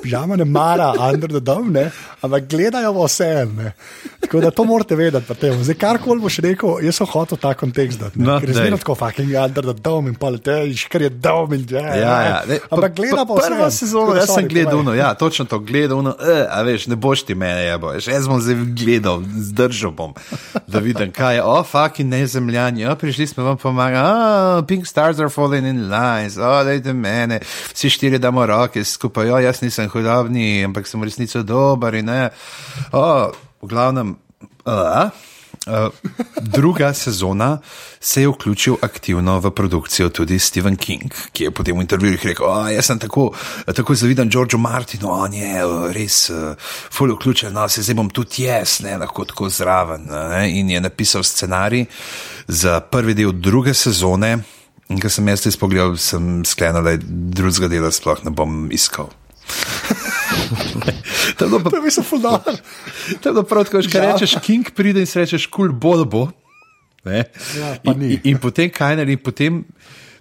[0.03, 1.90] Pižama ne mara Under the Dome, ne,
[2.22, 3.46] ampak gledajo vse.
[3.57, 3.72] Ne.
[4.20, 5.53] Tako da to morate vedeti.
[5.62, 8.20] Zdaj, karkoli boš rekel, jaz sem hotel ta kontekst dati.
[8.20, 11.66] No, ker zmerno tako fucking Under the Dome in pa leteš, ker je Dome in
[11.70, 11.86] ja.
[11.96, 12.42] Ja, ja.
[12.48, 13.51] Ne, Ampak gleda pa vse.
[13.51, 16.96] Prva sezona, jaz sem gledal, no, ja, točno to gledal, no, eh, a veš, ne
[16.96, 18.09] boš ti mene, ja, boš.
[18.11, 20.14] Jaz bom zdaj gledal, zdržal bom,
[20.66, 24.86] da vidim, kaj je, o, oh, fucking nezemljani, ja, prišli smo vam pomagati, oh, pink
[24.86, 27.40] stars are falling in lines, o, oh, dajte mene,
[27.74, 32.11] vsi štiri damo roke skupaj, o, jaz nisem hudobni, ampak sem v resnici dober in
[32.11, 32.22] ne,
[32.93, 33.05] o,
[33.61, 34.16] v glavnem,
[34.64, 35.11] a,
[35.66, 35.93] Uh,
[36.41, 37.59] druga sezona
[38.01, 42.47] se je vključil aktivno v produkcijo tudi Stephen King, ki je potem v intervjujih rekel:
[42.47, 43.26] oh, Jaz sem tako,
[43.76, 46.57] tako zaviden Georgeu Martinu, on je uh, res uh,
[46.97, 50.09] fully vključen, no, se zdaj bom tudi jaz, ne, lahko tako zraven.
[50.09, 51.84] Ne, in je napisal scenarij
[52.49, 54.38] za prvi del druge sezone.
[54.88, 56.97] In ko sem jaz to izpogledal, sem sklenil, da
[57.36, 59.12] drugega dela sploh ne bom iskal.
[61.38, 62.57] Bilo pa bil fulano.
[63.20, 64.12] To je bilo prav tako, če Žal.
[64.12, 66.28] rečeš, King pride in si rečeš, kul bolj bo.
[67.05, 67.24] Ne?
[67.57, 69.64] Ja, pa in, in, in potem kaj naredi, potem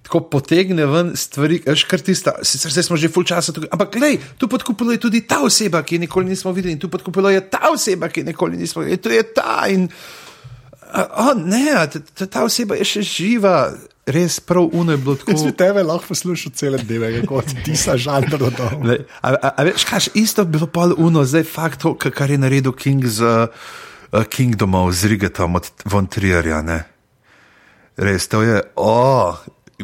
[0.09, 4.17] tako potegne ven stvari, kar tista, sicer zdaj smo že full časa tukaj, ampak glej,
[4.41, 7.43] tu podkupilo je tudi ta oseba, ki je nikoli nismo videli, in tu podkupilo je
[7.45, 9.85] ta oseba, ki je nikoli nismo videli, in tu je ta in.
[10.89, 11.75] A, o, ne,
[12.17, 13.69] ta, ta oseba je še živa,
[14.09, 15.31] res prav uno je bilo tako.
[15.31, 18.81] Jaz bi tebe lahko poslušal cele dneve, kako ti the Dome.
[18.83, 22.11] Lej, A, a, a veš, kaj, isto bi bilo pol uno, zdaj fakt to, ka-
[22.11, 26.61] kar je naredil King z uh, Kingdomom, z Rigetom od Von Trierja.
[26.61, 26.83] Ne?
[27.97, 29.37] Res, to je, oh,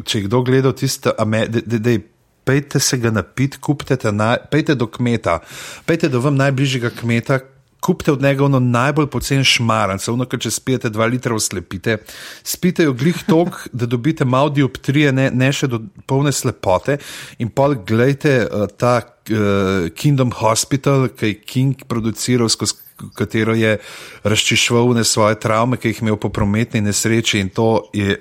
[0.04, 1.98] če je kdo gledal tisto, da
[2.46, 5.40] pejte se ga napit, kupite, te naj, pejte do kmeta,
[5.86, 7.40] pejte do vam najbližjega kmeta.
[7.86, 12.00] Kupite od njega ono najbolj pocen šmarance, ono, ker če spijete dva litra oslepite,
[12.42, 15.80] spite jo glih tok, da dobite malo dioptrije, ne, ne še do
[16.10, 16.98] polne slepote.
[17.38, 22.82] In pol gledajte uh, ta uh, Kingdom Hospital, ki je King produciral, skozi
[23.14, 23.78] katero je
[24.24, 28.18] razčišval ne svoje travme, ki jih je imel po prometni nesreči in to je.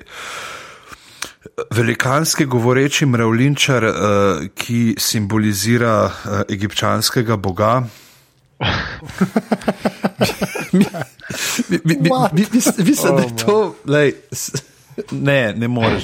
[1.71, 6.11] Velikanski govoreči mravljinčar, uh, ki simbolizira
[6.49, 7.83] egipčanskega boga.
[12.33, 13.75] Mislim, Oh, da je to.
[13.85, 14.51] Lej, s-
[15.11, 16.03] ne, ne moreš.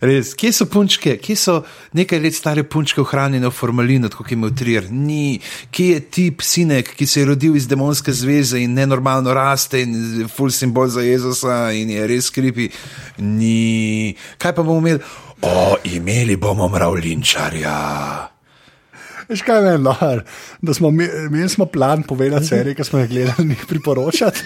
[0.00, 1.54] Res, kje so punčke, kje so
[1.92, 4.88] nekaj let stare punčke ohranjene v formalinu, kot je imel Trier?
[4.90, 5.38] Ni,
[5.70, 9.94] kje je tip sinek, ki se je rodil iz demonske zveze in nenormalno raste in
[10.20, 12.68] je ful simbol za Jezusa in je res kripi?
[13.18, 14.12] Ni.
[14.38, 15.00] Kaj pa bomo imeli?
[15.42, 17.76] O, imeli bomo mravljinčarja.
[19.24, 20.20] Veš kaj je meni,
[20.60, 24.40] da smo mi- imeli smo plan povedati serije, ki smo jih gledali, njih priporočati.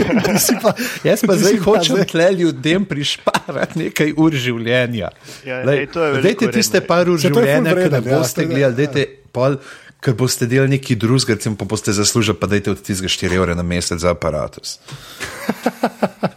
[0.62, 0.72] Pa,
[1.04, 5.08] Jaz pa zdaj hočem tle ljudem prišparati nekaj ur življenja.
[5.44, 9.06] Ja, Lej, ej, Dajte tiste par ur življenja, ki ne ja, boste je- gledali, dajte
[9.32, 9.56] pol.
[9.96, 13.54] Ker boste delali neki drugega, recimo, pa boste zaslužili, pa dajte od tistega 4 evre
[13.54, 14.76] na mesec za aparatus.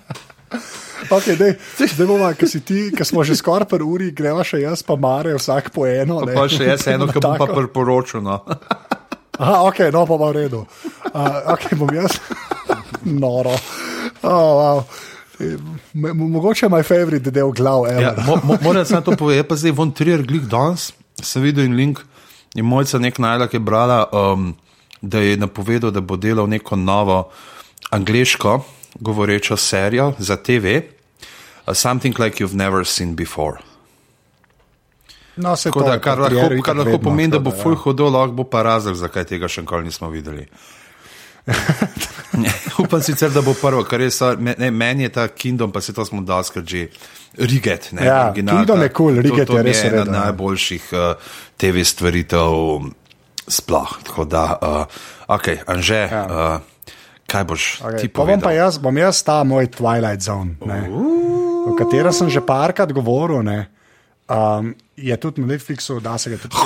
[1.10, 1.58] Okay, dej,
[1.96, 4.94] zdaj bomo, ker si ti, ker smo že skoraj pri uri, greva še jaz, pa
[4.94, 6.22] Mare, vsak po eno.
[6.26, 8.22] Pa, pa še jaz eno, ki bom pa priporočil.
[8.22, 8.42] No.
[9.42, 10.60] Aha, ok, no pa bo v redu.
[11.10, 12.20] Uh, ok, bom jaz.
[13.08, 13.56] Noro.
[14.22, 14.78] Oh, wow.
[15.96, 17.88] Mo- Mogoče moj favorit del glav.
[17.88, 20.92] Ja, mo, mo, moram samo to povedati, pa zdaj von Trier, glik danes,
[21.24, 22.04] sem videl in link,
[22.60, 24.52] in mojca nek najla, ki je brala, um,
[25.00, 27.30] da je napovedal, da bo delal neko novo
[27.96, 28.60] angliško
[29.00, 30.99] govorečo serijo za TV,
[31.74, 33.58] Something Like You've Never Seen Before.
[35.36, 37.64] No, se Tako to, da, kar Trier lahko, kar lahko vedno, pomeni, da bo ja.
[37.64, 40.48] full hodo, lahko bo pa razlog, zakaj tega še nikoli nismo videli.
[42.84, 45.94] Upam sicer, da bo prvo, kar je stvar, ne, meni je ta Kingdom, pa se
[45.94, 46.88] to smo daskrat že.
[47.38, 50.14] Riget, ne, Ja, original, Kingdom ta- je cool, Riget to, to je res ena reden,
[50.14, 50.20] ja.
[50.26, 51.00] najboljših uh,
[51.58, 52.52] TV stvaritev
[53.48, 53.92] sploh.
[54.04, 54.86] Tako da, uh,
[55.28, 56.24] ok, Anže, ja.
[56.26, 56.69] uh,
[57.30, 58.44] kaj boš okay, ti bom povedal?
[58.50, 60.80] pa jaz, bom jaz ta moj Twilight Zone, ne,
[61.70, 63.46] o katerem sem že parkrat govoril.
[63.46, 63.70] Ne,
[64.26, 66.58] um, je tudi na Netflixu, da se ga tudi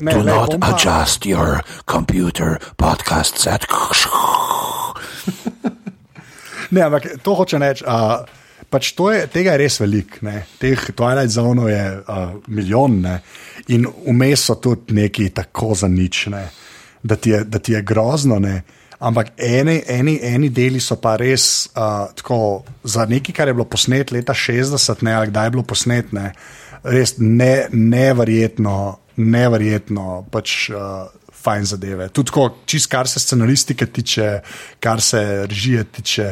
[0.00, 3.66] ne, Do lej, not bom pa- adjust your computer podcast set.
[6.70, 7.84] Ne, ampak to hoče reči.
[7.86, 8.26] Uh,
[8.70, 10.42] pač to je, tega je res veliko, ne.
[10.58, 13.20] teh Twilight Zonov je uh, milijon ne.
[13.70, 16.48] in vmes so tudi neki tako za nič, ne.
[17.04, 18.38] Da ti je, da ti je grozno.
[18.38, 18.62] Ne.
[19.04, 23.66] ampak eni, eni, eni deli so pa res uh, tako, za nekaj, kar je bilo
[23.68, 26.30] posnet leta 60, ne, ali kdaj je bilo posnet, ne,
[26.82, 28.78] res ne, neverjetno,
[29.16, 30.24] neverjetno.
[30.32, 31.04] Pač, uh,
[31.44, 32.06] Fajn zadeve.
[32.08, 34.28] Tudi, ko, čist, kar se scenaristike tiče,
[34.80, 36.28] kar se režije tiče,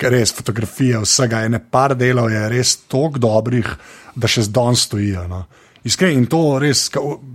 [0.00, 1.42] res fotografije, vsega.
[1.44, 3.68] Ene par delov je res tako dobrih,
[4.16, 5.26] da še zdaj stojijo.
[5.28, 5.42] No.
[5.86, 6.88] Iskreni in to res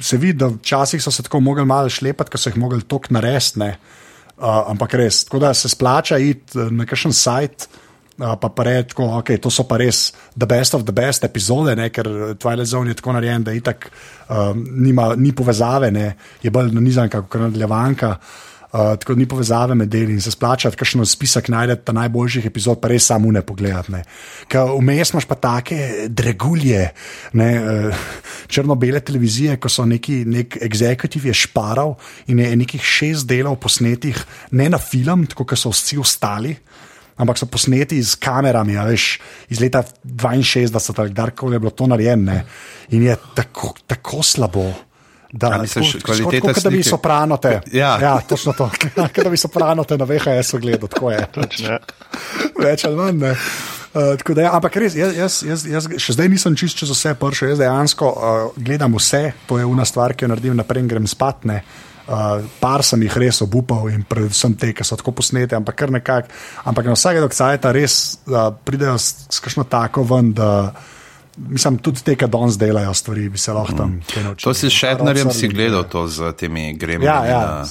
[0.03, 3.11] se vidi, da včasih so se tako mogli malo šlepati, ker so jih mogli tok
[3.15, 3.71] narediti.
[4.41, 7.67] Uh, ampak res, tako da se splača iti na kakšen sajt.
[8.21, 11.23] Uh, pa pa reči, da okay, to so pa res the best of the best
[11.23, 11.89] epizode, ne?
[11.89, 12.05] ker
[12.37, 13.87] Twilight Zone je tako narejen, da itak,
[14.29, 16.11] um, nima, ni povezave, ne?
[16.43, 18.11] je bolj nanizan kot nadaljevanka.
[18.17, 22.79] Uh, tako ni povezave med deli in se splača, da kakšno spisek najdete najboljših epizod,
[22.79, 24.03] pa res samo ne pogledate.
[24.51, 26.85] Vmes imaš pa take dregulje,
[27.33, 28.05] ne, uh,
[28.47, 31.97] črno-bele televizije, ko so neki nek executive je šparal
[32.31, 34.17] in je nekih šest delov posnetih,
[34.51, 36.55] ne na film, tako kot so vsi ostali.
[37.21, 39.19] Ampak so posneti z kamerami, veš,
[39.51, 42.39] iz leta 62, ali kdaj je bilo to narejeno,
[42.95, 44.90] in je tako, tako slabo.
[45.31, 46.89] Da, misliš, tako, kvaliteta tako, kot da bi slike?
[46.89, 47.61] sopranote.
[47.71, 47.97] Ja.
[48.01, 48.69] ja, točno to.
[49.15, 51.27] Kot da bi sopranote na VHS-u gledal, tako je.
[51.31, 51.77] Točno.
[52.59, 53.17] Več ali manj.
[53.17, 53.35] ne.
[53.93, 56.91] Uh, tako da, ja, ampak res, jaz, jaz, jaz, jaz še zdaj nisem čist čez
[56.93, 60.85] vse pršel, jaz dejansko uh, gledam vse, to je una stvar, ki jo naredim naprej
[60.87, 61.59] grem spatne.
[62.11, 65.91] Uh, par sem jih res obupal in predvsem te, ki so tako posnete, ampak kar
[65.91, 66.31] nekako.
[66.71, 70.71] Ampak na vsake dokcajta res uh, pridejo s, s kakšno tako ven, da
[71.37, 74.41] mislim, tudi te, ki danes delajo stvari, bi se lahko tam kaj naučili.
[74.41, 74.43] Mm.
[74.43, 77.05] To si s Šetnerjem Rod si gledal to z temi gremi.
[77.05, 77.65] Ja, ja.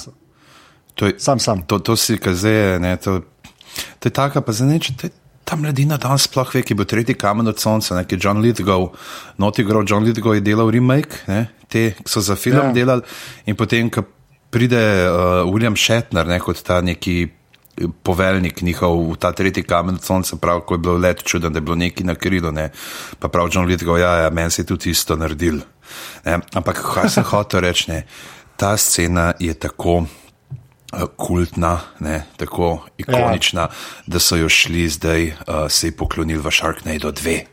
[0.95, 1.61] To je, Sam, sam.
[1.67, 3.21] To, to si kazeje, ne, to,
[3.99, 5.11] to je taka, pa za neče, to je
[5.43, 8.89] ta mladina danes sploh ve, ki bo tretji kamen od sonca, neki John Lithgow,
[9.37, 12.65] noti gro, John Lithgow je delal remake, ne, te, ki so za film Ja.
[12.69, 12.73] ja.
[12.73, 13.01] delali
[13.45, 14.03] in potem, ko
[14.51, 17.29] pride uh, William Shatner, ne, kot ta neki
[18.03, 21.57] poveljnik njihov v ta tretji kamen od sonca, prav, ko je bilo let čuden, da
[21.57, 22.69] je bilo neki na krilu, ne,
[23.19, 25.61] pa prav John Lithgow, ja, ja, meni se je tudi isto naredil.
[26.25, 28.03] Ne, ampak kaj sem hotel reči, ne,
[28.55, 33.69] ta scena je tako eh, kultna, ne, tako ikonična, ja.
[34.07, 37.50] da so jo šli zdaj, uh, se ji poklonili v Sharknado 2.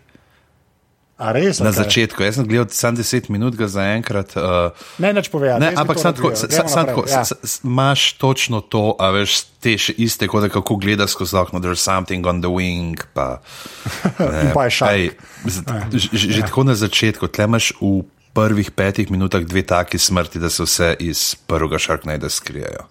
[1.19, 1.59] A res?
[1.59, 1.79] Na okej.
[1.81, 4.33] začetku, jaz sem gledal samo 10 minut, ga zaenkrat.
[4.33, 5.59] Uh, Ne, neč povedati.
[5.59, 7.27] Ne, ampak samo tako, sa- samo tako, Ja.
[7.61, 11.83] imaš točno to, a veš, te še iste, kot da kako gledaš skozi okno, there's
[11.83, 12.95] something on the wing.
[13.13, 13.43] Pa,
[14.43, 14.89] In pa je šak.
[14.89, 15.05] Ej,
[15.45, 15.67] z-
[16.09, 20.47] že, že tako na začetku, tle imaš v prvih petih minutah dve taki smrti, da
[20.47, 22.87] se vse iz prvega Sharknada skrijejo.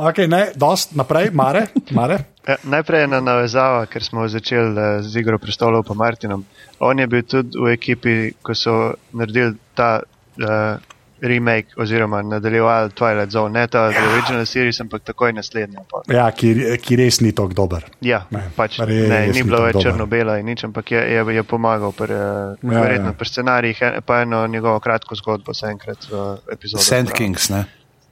[0.00, 1.66] Okay, ne, dost naprej, mare.
[1.90, 2.18] mare.
[2.48, 6.40] Ja, najprej ena navezava, ker smo začeli eh, z igro prestolov pa Martinom.
[6.82, 8.72] On je bil tudi v ekipi, ko so
[9.12, 10.80] naredili ta uh,
[11.20, 15.84] remake oziroma nadaljevali Twilight Zone, ne ta the original series, ampak takoj naslednja.
[15.90, 16.00] Pa.
[16.08, 17.84] Ja, ki, ki res ni tako dober.
[18.00, 21.44] Ja, Ne, pač, res ne, ni bilo več črno-bela in nič, ampak je, je, je
[21.44, 23.18] pomagal pri, uh, Ja, verjetno ja.
[23.20, 26.24] pri scenarijih, en- pa eno njegovo kratko zgodbo se enkrat v
[26.56, 26.88] epizodi.
[26.88, 27.66] Sand Kings, ne?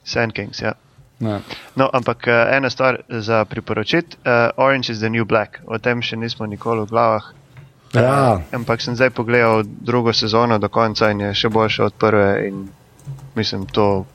[0.05, 0.77] Sand Kings, ja.
[1.19, 1.39] Ne.
[1.75, 5.59] No, ampak uh, ena stvar za priporočiti: uh, Orange is the New Black.
[5.67, 7.23] O tem še nismo nikoli v glavah.
[7.93, 11.93] Ja, Uh, ampak sem zdaj pogledal drugo sezono do konca in je še boljša od
[11.97, 12.47] prve.
[12.47, 12.67] In
[13.35, 14.05] mislim, to,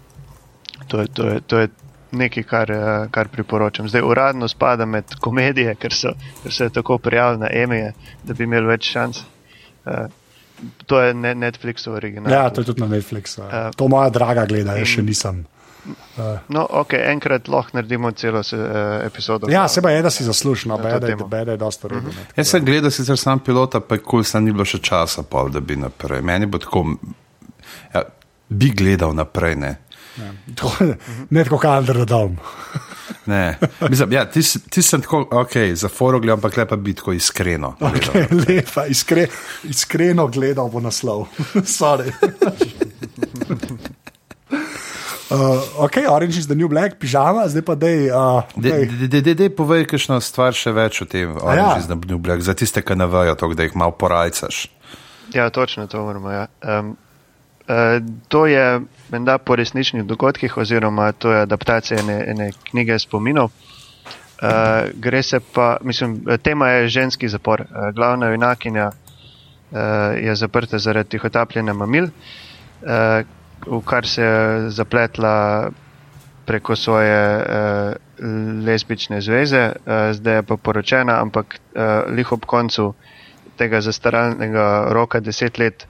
[0.88, 1.68] to, je, to, je, to je
[2.14, 3.88] nekaj, kar, eh, kar priporočam.
[3.88, 6.12] Zdaj uradno spada med komedije, ker so,
[6.44, 7.92] ker so tako prijavili na Emije,
[8.22, 9.24] da bi imeli več šans.
[9.84, 10.06] Uh,
[10.86, 12.32] to je ne, Netflixov original.
[12.32, 13.42] ja, to je tudi na Netflixu.
[13.42, 13.48] Ja.
[13.58, 13.70] Ja.
[13.76, 15.10] To moja draga gleda, jaz še In-
[15.84, 16.38] nisem.
[16.48, 19.50] No, ok, enkrat lahko naredimo celo se, uh, epizodo.
[19.50, 22.08] Ja, seba je, da si zaslužil, no, to beda je, dosta rodo.
[22.08, 25.22] Uh Jaz sem gledal sicer sam pilota, pa je kul, cool, ni bilo še časa,
[25.22, 26.22] pol, da bi naprej.
[26.22, 26.84] Meni bo tako,
[27.94, 28.04] ja,
[28.48, 29.76] bi gledal naprej, ne.
[30.18, 30.94] -huh.
[31.30, 32.36] Ne tako, kot Under the Dome.
[33.26, 33.58] Ne,
[33.88, 37.76] mislim, ja, ti, ti sem tako, ok, za foro gledam, ampak lepa biti tako iskreno.
[37.80, 39.26] Okay, lepa, iskre,
[39.64, 41.26] iskreno gledal bo naslov.
[45.30, 48.12] Uh, ok, Orange is the New Black, pižama, zdaj pa dej.
[48.12, 49.08] Uh, dej.
[49.08, 51.40] Dej, povej, kakšno stvar še več o tem, ja.
[51.40, 54.68] Orange is the New Black, za tiste, ki ne vejo, to, da jih malo porajcaš.
[55.32, 56.28] Ja, točno to moramo.
[56.28, 56.46] Ja.
[56.60, 56.96] Um,
[57.64, 63.48] uh, to je menda po resničnih dogodkih, oziroma to je adaptacija ene, ene knjige spominov.
[64.44, 67.64] Uh, gre se pa, mislim, tema je ženski zapor.
[67.64, 69.78] Uh, glavna junakinja uh,
[70.20, 72.12] je zaprta zaradi tihotapljenja mamil,
[72.84, 73.24] uh,
[73.66, 75.70] v kar se je zapletla
[76.44, 77.44] preko svoje uh,
[78.64, 82.94] lesbične zveze, uh, zdaj je pa poročena, ampak uh, lih ob koncu
[83.56, 85.86] tega zastaralnega roka, deset let,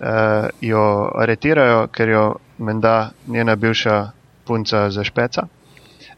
[0.00, 2.24] uh, jo aretirajo, ker jo
[2.58, 4.10] menda njena bivša
[4.44, 5.46] punca zašpeca.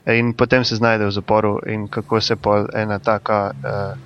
[0.06, 3.98] in potem se znajde v zaporu, in kako se pol ena taka uh,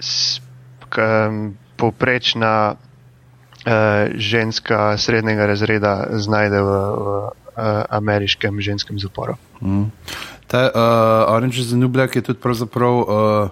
[0.00, 0.40] s,
[0.88, 1.00] k,
[1.76, 2.76] povprečna
[4.14, 7.32] ženska srednjega razreda znajde v, v uh,
[7.90, 9.34] ameriškem ženskem zaporu.
[9.60, 9.90] Mm.
[10.46, 12.94] Ta uh, Orange is the New Black je tudi pravzaprav.
[12.96, 13.50] Uh,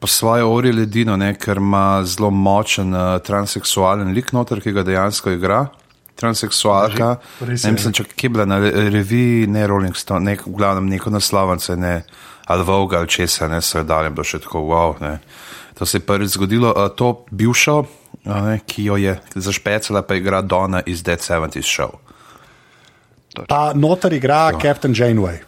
[0.00, 4.82] po svoje ori ledino, ne, ker ima zelo močen uh, transseksualen lik noter, ki ga
[4.82, 5.66] dejansko igra.
[6.16, 7.16] Transseksualka.
[7.40, 11.76] Ne mislim, če je bila na reviji, ne Rolling Stone, nek, v glavnem neko naslovence,
[11.76, 12.02] ne
[12.50, 14.96] ali Vogue ali česa, ne so jo dali, bilo še tako wow.
[15.00, 15.18] Ne.
[15.78, 16.72] To se je prvič zgodilo.
[16.72, 17.76] Uh, to bivšo,
[18.24, 21.98] ne, ki jo je zašpecala, pa igra Donna iz Dead 70's Show.
[23.48, 24.58] Ta noter igra to.
[24.60, 25.38] Captain Janeway.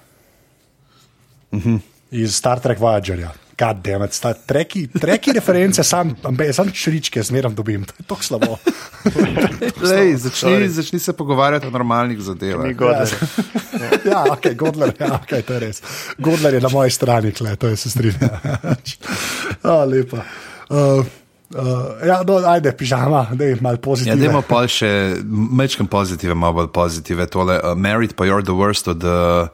[1.52, 1.80] Uh -huh.
[2.10, 3.30] Iz Star Trek Voyagerja.
[3.56, 6.16] Kademet, treki, treki reference, sam,
[6.52, 8.56] sam čričke, zmeraj dobim, to je tako slabo.
[9.90, 12.70] Lej, začni, začni se pogovarjati o normalnih zadevah.
[12.80, 13.04] Ja,
[14.04, 15.82] ja, ok, Godler, ja, okay, to je res.
[16.18, 18.40] Godler je na moji strani, kle, to je se strinja.
[19.62, 20.24] oh, lepa.
[20.68, 21.06] Uh,
[21.52, 24.16] Uh, ja, no, ajde, pižama, da je malo pozitivno.
[24.16, 27.26] Ja, da ima pa še mečkam pozitive, malo bolj pozitive.
[27.28, 29.48] Tole, uh, Married, pa you're the worst od uh,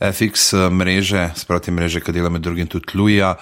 [0.00, 3.34] FX eh, mreže, sproti mreže, ki dela med drugim tudi Luja.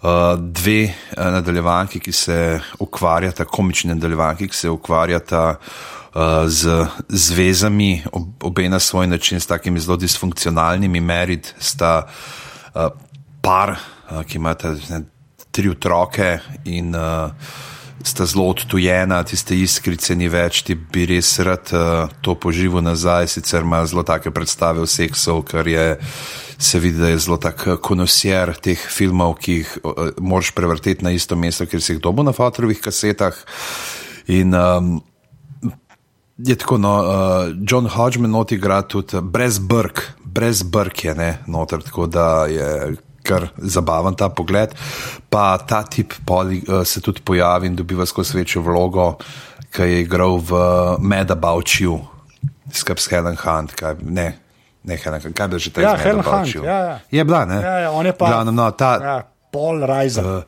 [0.00, 2.36] Uh, dve uh, nadaljevanki, ki se
[2.80, 9.46] ukvarjata, komični nadaljevanki, ki se ukvarjata uh, z zvezami, ob, obe na svoj način, s
[9.46, 12.88] takimi zelo disfunkcionalnimi, merit, sta uh,
[13.42, 13.74] par,
[14.08, 15.02] uh, ki imata ne,
[15.50, 17.30] tri otroke in uh,
[18.02, 23.28] sta zelo odtujena, tiste iskrice ni več, ti bi res rad uh, to poživel nazaj,
[23.28, 25.96] sicer ima zelo take predstave o seksu, kar je.
[26.60, 31.00] Se vidi, da je zelo tak eh, konosier teh filmov, ki jih uh, moraš prevrteti
[31.06, 33.38] na isto mesto, ker si jih dobil na fotorovih kasetah.
[34.28, 34.90] In um,
[36.36, 41.30] je tako, no, uh, John Hodgman noti igra tudi brez brk, brez brk je ne,
[41.48, 42.68] noter, tako da je
[43.22, 44.74] kar zabaven ta pogled.
[45.28, 49.14] Pa ta tip poli, uh, se tudi pojavi in dobiva skozi večjo vlogo,
[49.70, 50.60] ki je igral v
[50.98, 52.00] Mad About You,
[52.72, 53.74] skupaj s Helen Hunt.
[53.78, 54.28] Kaj, ne,
[54.82, 56.00] ne Helen kaj bi že tega rekli?
[56.00, 56.54] Ja, Helen Hunt.
[56.64, 56.98] Ja, ja.
[57.10, 57.62] Je bila, ne?
[57.62, 58.28] Ja, ja, on je pa.
[58.28, 59.16] Glavnem, no, ta, ja,
[59.52, 60.26] Paul Reiser.
[60.26, 60.42] Uh,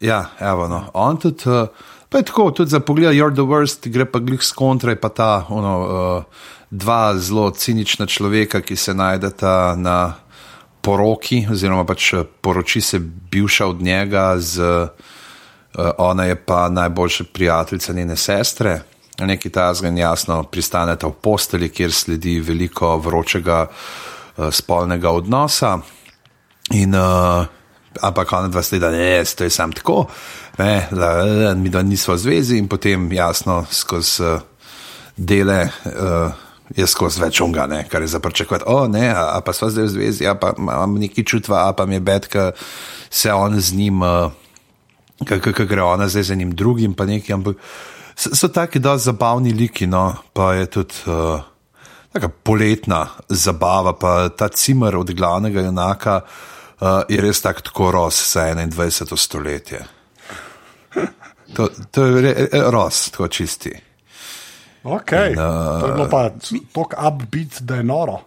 [0.00, 0.86] ja, evo, no.
[0.94, 1.48] on tudi.
[1.48, 5.08] Uh, Pa je tako, tudi za pogled, you're the worst, gre pa glih skontra, pa
[5.10, 6.22] ta ono, uh,
[6.70, 10.14] dva zelo cinična človeka, ki se najdeta na
[10.84, 17.24] poroki, oziroma pač eh, poroči se bivša od njega, z, uh, ona je pa najboljša
[17.32, 18.80] prijateljica njene sestre.
[19.18, 25.78] Neki ta zgolj jasno pristaneta v posteli, kjer sledi veliko vročega uh, spolnega odnosa.
[26.74, 27.46] In, uh,
[28.00, 30.06] ampak ona dva sledi, da ne, to je sam tako,
[30.58, 34.40] ne, da, da mi dva nismo v zvezi in potem jasno skozi uh,
[35.16, 35.68] dele.
[35.84, 36.43] Uh,
[36.76, 38.66] jaz skozi več unga, ne, kar je za pričakovati.
[38.66, 41.72] O, ne, a, a pa smo zdaj v zvezi, a pa imam neki čutva, a
[41.76, 42.52] pa mi je bed, ker
[43.10, 44.02] se on z njim,
[45.24, 47.32] kako gre ona zdaj z enim drugim, pa neki.
[47.32, 47.60] Ampak
[48.16, 51.02] so, so taki dosti zabavni liki, no, pa je tudi.
[51.06, 51.50] Uh,
[52.14, 58.20] Taka poletna zabava, pa ta cimer od glavnega junaka uh, je res tak, tako ros
[58.22, 59.16] za 21.
[59.18, 59.80] stoletje.
[61.56, 63.74] To, to je ros, tako čisti.
[64.84, 65.32] Okay.
[65.32, 66.30] In, uh, to je bilo pa
[66.72, 68.20] tako upbeat, da je noro.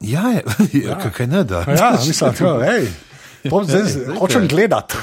[0.00, 0.42] Ja, je,
[0.88, 1.10] ja.
[1.10, 1.64] kaj ne da.
[1.68, 2.92] Ja, mislim, da je.
[4.18, 4.94] Hočem gledati.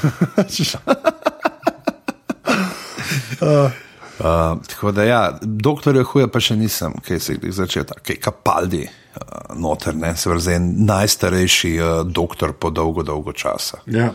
[3.41, 3.71] uh.
[4.17, 8.17] Uh, tako da, ja, doktor je huje, pa še nisem, kaj se jih začel, kaj
[8.17, 13.77] kapaldi, uh, noter, ne, se vrze najstarejši uh, doktor po dolgo, dolgo časa.
[13.85, 14.09] Ja.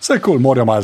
[0.00, 0.82] Vse je kul, cool, morajo malo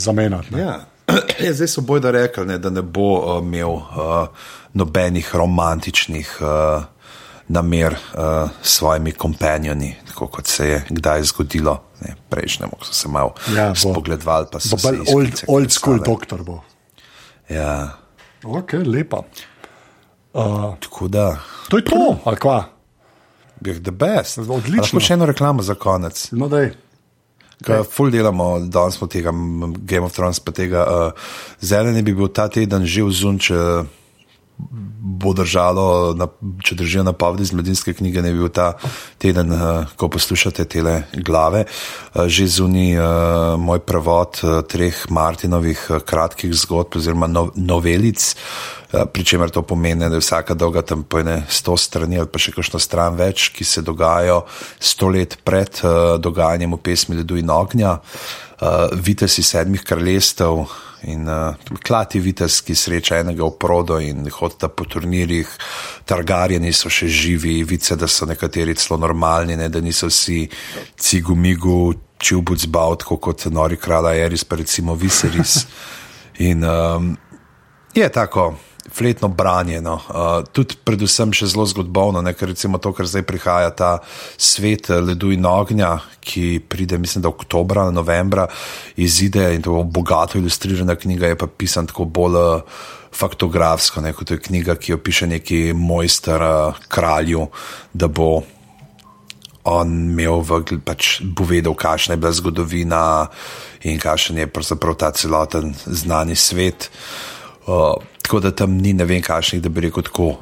[0.00, 0.54] zamenjati.
[0.56, 0.78] Za ja.
[1.44, 4.28] ja, zdaj so bojda rekli, ne, da ne bo uh, imel uh,
[4.74, 6.84] nobenih romantičnih uh,
[7.48, 11.82] namer uh, s svojimi kompanjoni, tako kot se je kdaj zgodilo.
[12.00, 16.42] Ne, prejšnjemu, ko so se malo ja, spogledovali, pa so bili old, old school doktor.
[16.42, 16.60] Bo.
[17.48, 17.96] Ja.
[18.44, 19.22] Ok, lepa.
[20.32, 21.38] Uh, tako da.
[21.68, 22.64] To je to, ali kva?
[23.60, 24.38] Bih the best.
[24.38, 25.00] Odlično.
[25.00, 26.28] Še eno reklamo za konec.
[26.30, 26.70] No, daj.
[27.58, 27.82] Okay.
[27.90, 29.32] Ful delamo, danes smo tega
[29.82, 31.30] Game of Thrones, pa tega uh,
[31.60, 33.50] zeleni bi bil ta teden že v zunč.
[33.50, 33.82] Uh,
[34.58, 36.26] bo držalo, na,
[36.64, 38.72] če držijo napovedi iz mladinske knjige, ne bi bil ta
[39.22, 40.82] teden, uh, ko poslušate te
[41.24, 43.06] glave, uh, že zunaj uh,
[43.60, 48.34] moj prevod uh, treh Martinovih uh, kratkih zgodb oziroma no, novelic.
[48.88, 52.54] Pri čemer to pomeni, da je vsaka dolga tam pojne sto strani ali pa še
[52.56, 54.38] kakšno stran več, ki se dogajajo
[54.80, 57.98] sto let pred uh, dogajanjem v pesmi Ledu in ognja.
[58.58, 60.64] Uh, Vitesi sedmih kraljestev,
[61.02, 65.50] In uh, klati vites, ki sreča enega v prodo in hodita po turnirjih,
[66.08, 70.48] targarjeni so še živi, vice, da so nekateri celo normalni, ne, da niso vsi
[70.98, 75.62] cigumigu, čubuc baut, kot nori kralj Eris, pa recimo Viseris.
[76.48, 77.12] In um,
[77.94, 78.52] je tako
[78.92, 83.90] fletno branjeno, uh, tudi predvsem še zelo zgodovino, ker recimo to, kar zdaj prihaja, ta
[84.36, 88.48] svet uh, ledu in ognja, ki pride, mislim, da oktobra, novembra,
[88.96, 92.38] izide in to bogato ilustrirana knjiga, je pa pisan tako bolj.
[92.38, 92.86] Uh,
[93.18, 97.46] Faktografsko, ne, kot je knjiga, ki jo piše neki mojster, uh, kralju,
[97.96, 98.42] da bo
[99.68, 103.02] on imel, v, pač bo vedel, kakšna je bila zgodovina
[103.88, 106.90] in kakšen je pravzaprav ta celoten znani svet.
[107.66, 107.96] Uh,
[108.28, 110.36] tako da tam ni ne vem, kakšnih, da bi rekel tako.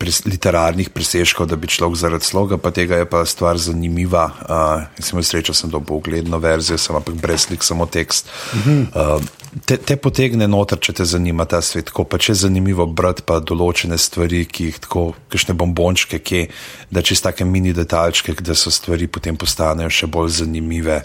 [0.00, 4.22] Pres, literarnih presežkov, da bi človek zaradi sloga, pa tega je pa stvar zanimiva.
[4.48, 8.32] Uh, sem srečal, sem dobil ugledno verzijo, sem pa brez slik, samo tekst.
[8.64, 9.20] Uh,
[9.68, 13.26] te, te potegne noter, če te zanima ta svet, ko pa če je zanimivo brati
[13.28, 16.46] pa določene stvari, ki jih tako, kakšne bombončke, ki
[16.88, 21.02] da čez take mini detaljčke, da so stvari potem postanejo še bolj zanimive.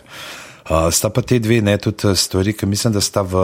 [0.72, 3.44] Uh, sta pa te dve ne tudi stvari, ki mislim, da sta v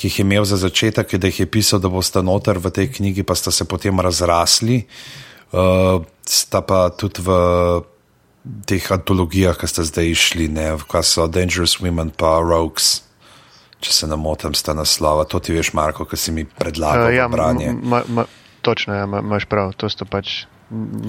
[0.00, 2.88] ki jih je imel za začetek, da jih je pisal, da boste noter v tej
[2.96, 4.86] knjigi, pa sta se potem razrasli.
[5.52, 7.28] Uh, sta pa tudi v
[8.64, 13.04] teh antologijah, ki ste zdaj išli, ne, kaj so Dangerous Women pa Rogues.
[13.80, 15.26] Če se ne motim, sta naslova.
[15.28, 17.12] To ti veš, Marko, ki si mi predlagal.
[17.12, 17.72] Uh, ja, branje.
[17.76, 18.24] Ma, ma,
[18.64, 19.76] točno, ja, imaš prav.
[19.80, 20.44] To so pač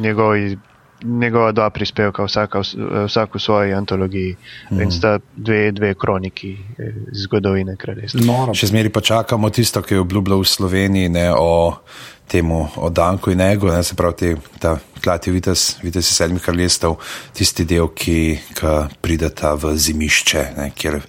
[0.04, 0.58] njegovi
[1.04, 2.62] njegova dva prispevka, vsaka,
[3.08, 4.36] vsak v svoji antologiji,
[4.72, 4.82] mm.
[4.82, 6.94] in sta dve, dve kroniki eh,
[7.24, 8.22] zgodovine kraljestva.
[8.26, 11.82] No, še zmeri pa čakamo tisto, ki je obljubljal v Sloveniji ne, o
[12.32, 16.44] temu, o Danku in Ego, ne, se pravi, te, ta klati vites, vites iz sedmih
[16.44, 16.96] kraljestev,
[17.36, 18.20] tisti del, ki,
[18.56, 21.02] ki prideta v zimišče, ne, kjer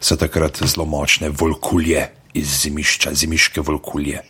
[0.00, 2.06] so takrat zelo močne volkulje
[2.38, 4.22] iz zimišča, zimiške volkulje.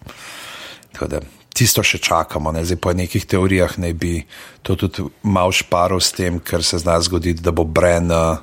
[0.91, 1.21] Tako da
[1.55, 2.53] tisto še čakamo.
[2.53, 2.65] Ne?
[2.65, 4.15] Zdaj, po nekih teorijah naj bi
[4.63, 8.41] to tudi malo šparil s tem, ker se zna zgoditi, da bo Bren uh,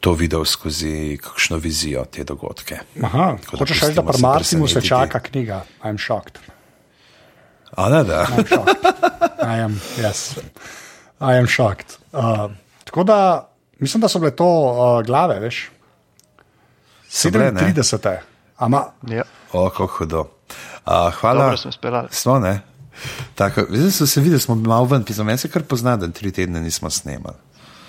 [0.00, 2.80] to videl skozi kakšno vizijo te dogodke.
[3.04, 6.40] Aha, hočeš reči, da pri Martinu se čaka knjiga, I'm shocked.
[7.76, 8.26] A ne, da.
[9.54, 10.40] I am, yes.
[11.20, 11.98] I am shocked.
[12.12, 12.50] Uh,
[12.84, 13.48] tako da,
[13.78, 15.68] mislim, da so bile to uh, glave, veš.
[17.10, 18.16] 37.
[18.56, 18.84] Ama.
[19.08, 19.22] Ja.
[19.52, 20.24] O, kako hudo.
[20.86, 21.42] Uh, hvala.
[21.42, 22.08] Dobro smo speljali.
[22.10, 22.60] Smo, ne?
[23.34, 26.32] Tako, zdaj so se videli, smo malo ven, pisal, meni se kar pozna, da tri
[26.32, 27.36] tedne nismo snemali.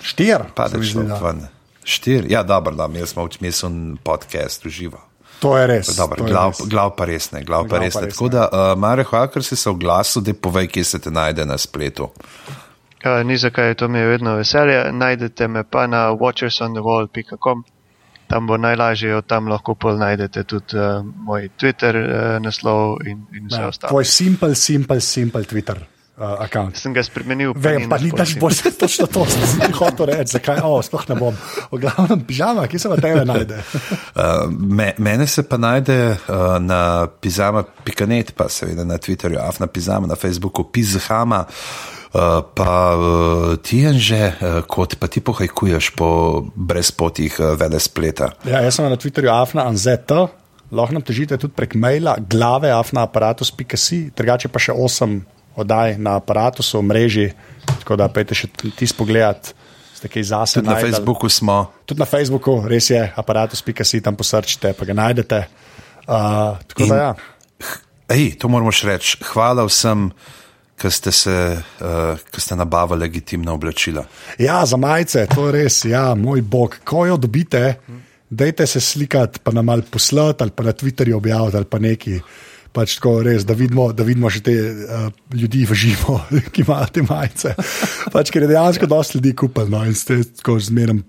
[0.02, 0.38] Štir?
[0.54, 1.46] Pa da šlo ven.
[1.84, 3.70] Štir, ja, dobro, da, imeli smo včasih
[4.02, 4.98] podcast uživa.
[5.42, 5.96] To je res.
[5.96, 6.68] Dobro, glav, res.
[6.70, 8.08] glav pa res ne, glav, glav pa res ne.
[8.08, 11.46] Tako da, uh, Mare, hvala, ker si se oglasil, da povej, kje se te najde
[11.46, 12.12] na spletu.
[13.02, 14.84] Uh, ni zakaj, to mi je vedno veselje.
[14.92, 17.64] Najdete me pa na watchersonthewall.com
[18.32, 23.26] tam bo najlažje, od tam lahko pol najdete tudi uh, moj Twitter uh, naslov in,
[23.36, 23.92] in vse ja, ostalo.
[23.92, 25.82] Tvoj simpel, simpel, simpel Twitter.
[26.16, 26.44] Uh,
[26.76, 27.52] sem ga spremenil.
[27.56, 31.04] Vem, pa ni daš bolj se točno to, sem si hotel reči, zakaj, o, sploh
[31.12, 31.36] ne bom.
[31.72, 33.60] V glavnem, pižama, kje se pa tebe najde?
[33.60, 40.08] uh, me, mene se pa najde uh, na pizama.net, pa seveda na Twitterju, afna pizama,
[40.08, 41.44] na Facebooku, pizama.
[41.48, 42.01] Uh,
[42.54, 48.32] pa uh, ti je že, uh, kot pa ti pohajkuješ po brezpotih uh, vele spleta.
[48.44, 50.28] Ja, jaz sem na Twitterju afna anzeta,
[50.68, 55.22] lahko nam težite tudi prek maila, glave afna aparatus.si, drugače pa še osem
[55.56, 57.26] oddaj na aparatusu v mreži,
[57.80, 59.56] tako da pejte še ti spogledati.
[60.02, 60.66] Tudi najdel.
[60.66, 61.56] na Facebooku smo.
[61.86, 65.44] Tudi na Facebooku, res je, aparatus.si tam posrčite, pa ga najdete.
[66.02, 67.12] Uh, tako In, da ja.
[68.10, 69.20] Ej, to moramo še reči.
[69.30, 70.10] Hvala vsem
[70.82, 71.34] ki ste, se,
[71.80, 74.04] uh, ste nabavili legitimna oblačila.
[74.38, 76.78] Ja, za majice, to je res, ja, moj bog.
[76.84, 77.76] Ko jo dobite,
[78.30, 82.20] dajte se slikati, pa nam ali poslati, ali pa na Twitterju objaviti, ali pa neki.
[82.72, 86.22] Pač tako res, da vidimo, da vidimo že te uh, ljudi v živo,
[86.52, 87.54] ki imajo te majice.
[88.12, 91.02] Pač, ker je dejansko dosti ljudi kupil no, in ste tako zmeraj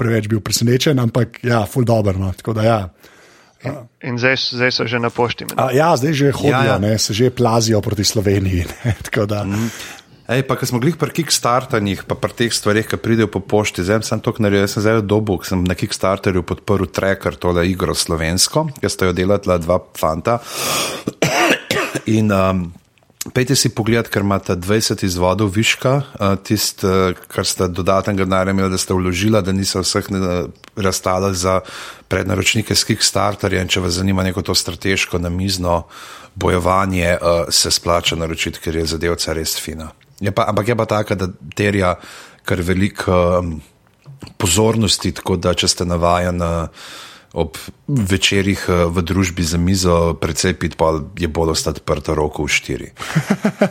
[0.00, 2.16] preveč bil presenečen, ampak ja, full dobro.
[2.18, 2.78] No, tako da ja.
[3.62, 5.46] In, in zdaj, zdaj so že na pošti.
[5.54, 6.98] A, ja, zdaj že hodijo, ja, ja.
[6.98, 8.66] se že plazijo proti Sloveniji.
[9.22, 9.70] Mm.
[10.28, 13.84] Ej, pa, ko smo bili pri Kickstarterjih, pa pri teh stvarih, ki pridejo po pošti,
[13.84, 17.94] zdaj sem to naredil, jaz sem dobu, ko sem na Kickstarterju podprl Tracker, tole igro
[17.94, 20.38] slovensko, ki sta jo delala dva fanta.
[22.16, 22.70] In um,
[23.30, 25.92] Pejte si pogled, ker imate 20 izvodov viška,
[26.42, 30.08] tisto, kar ste dodatnega denarja imeli, da ste vložili, da niso vseh
[30.74, 31.60] razstali za
[32.10, 33.70] prednaročnike s Kickstarterjem.
[33.70, 35.84] Če vas zanima neko to strateško namizno
[36.34, 37.14] bojevanje,
[37.54, 39.92] se splača naročiti, ker je zadevca res fina.
[40.18, 41.94] Je pa, ampak je pa taka, da terja
[42.42, 43.44] kar veliko
[44.34, 46.66] pozornosti, tako da če ste navajeni
[47.32, 47.56] ob
[47.88, 52.52] večerjih uh, v družbi za mizo precej pit, pa je bolj ostati prto roko v
[52.52, 52.88] štiri.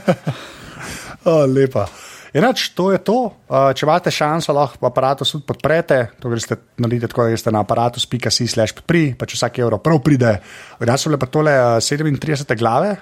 [1.29, 1.85] oh, lepa.
[2.31, 3.17] Inač, to je to.
[3.51, 5.97] Če imate šanso, lahko aparatus tudi podprete.
[6.23, 9.99] To greste narediti tako, da greste na aparatus.si slash pri, pa če vsak evro prav
[10.05, 10.37] pride.
[10.79, 12.95] Danes so bile pa tole uh, 37 glave,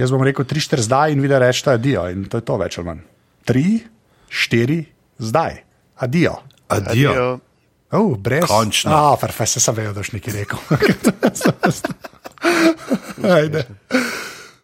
[0.00, 2.56] jaz bom rekel 3-4 zdaj in videl reči, da je dio in to je to
[2.60, 3.02] več ali manj.
[3.52, 4.80] 3-4
[5.28, 5.60] zdaj,
[6.00, 6.38] adijo.
[6.72, 7.12] Adijo.
[7.12, 7.53] Adijo.
[7.94, 8.44] Oh, brez.
[8.50, 8.90] Končno.
[8.90, 10.58] Ah, perfekt, se sem vedel, da boš nekaj rekel.
[13.38, 13.66] Ajde.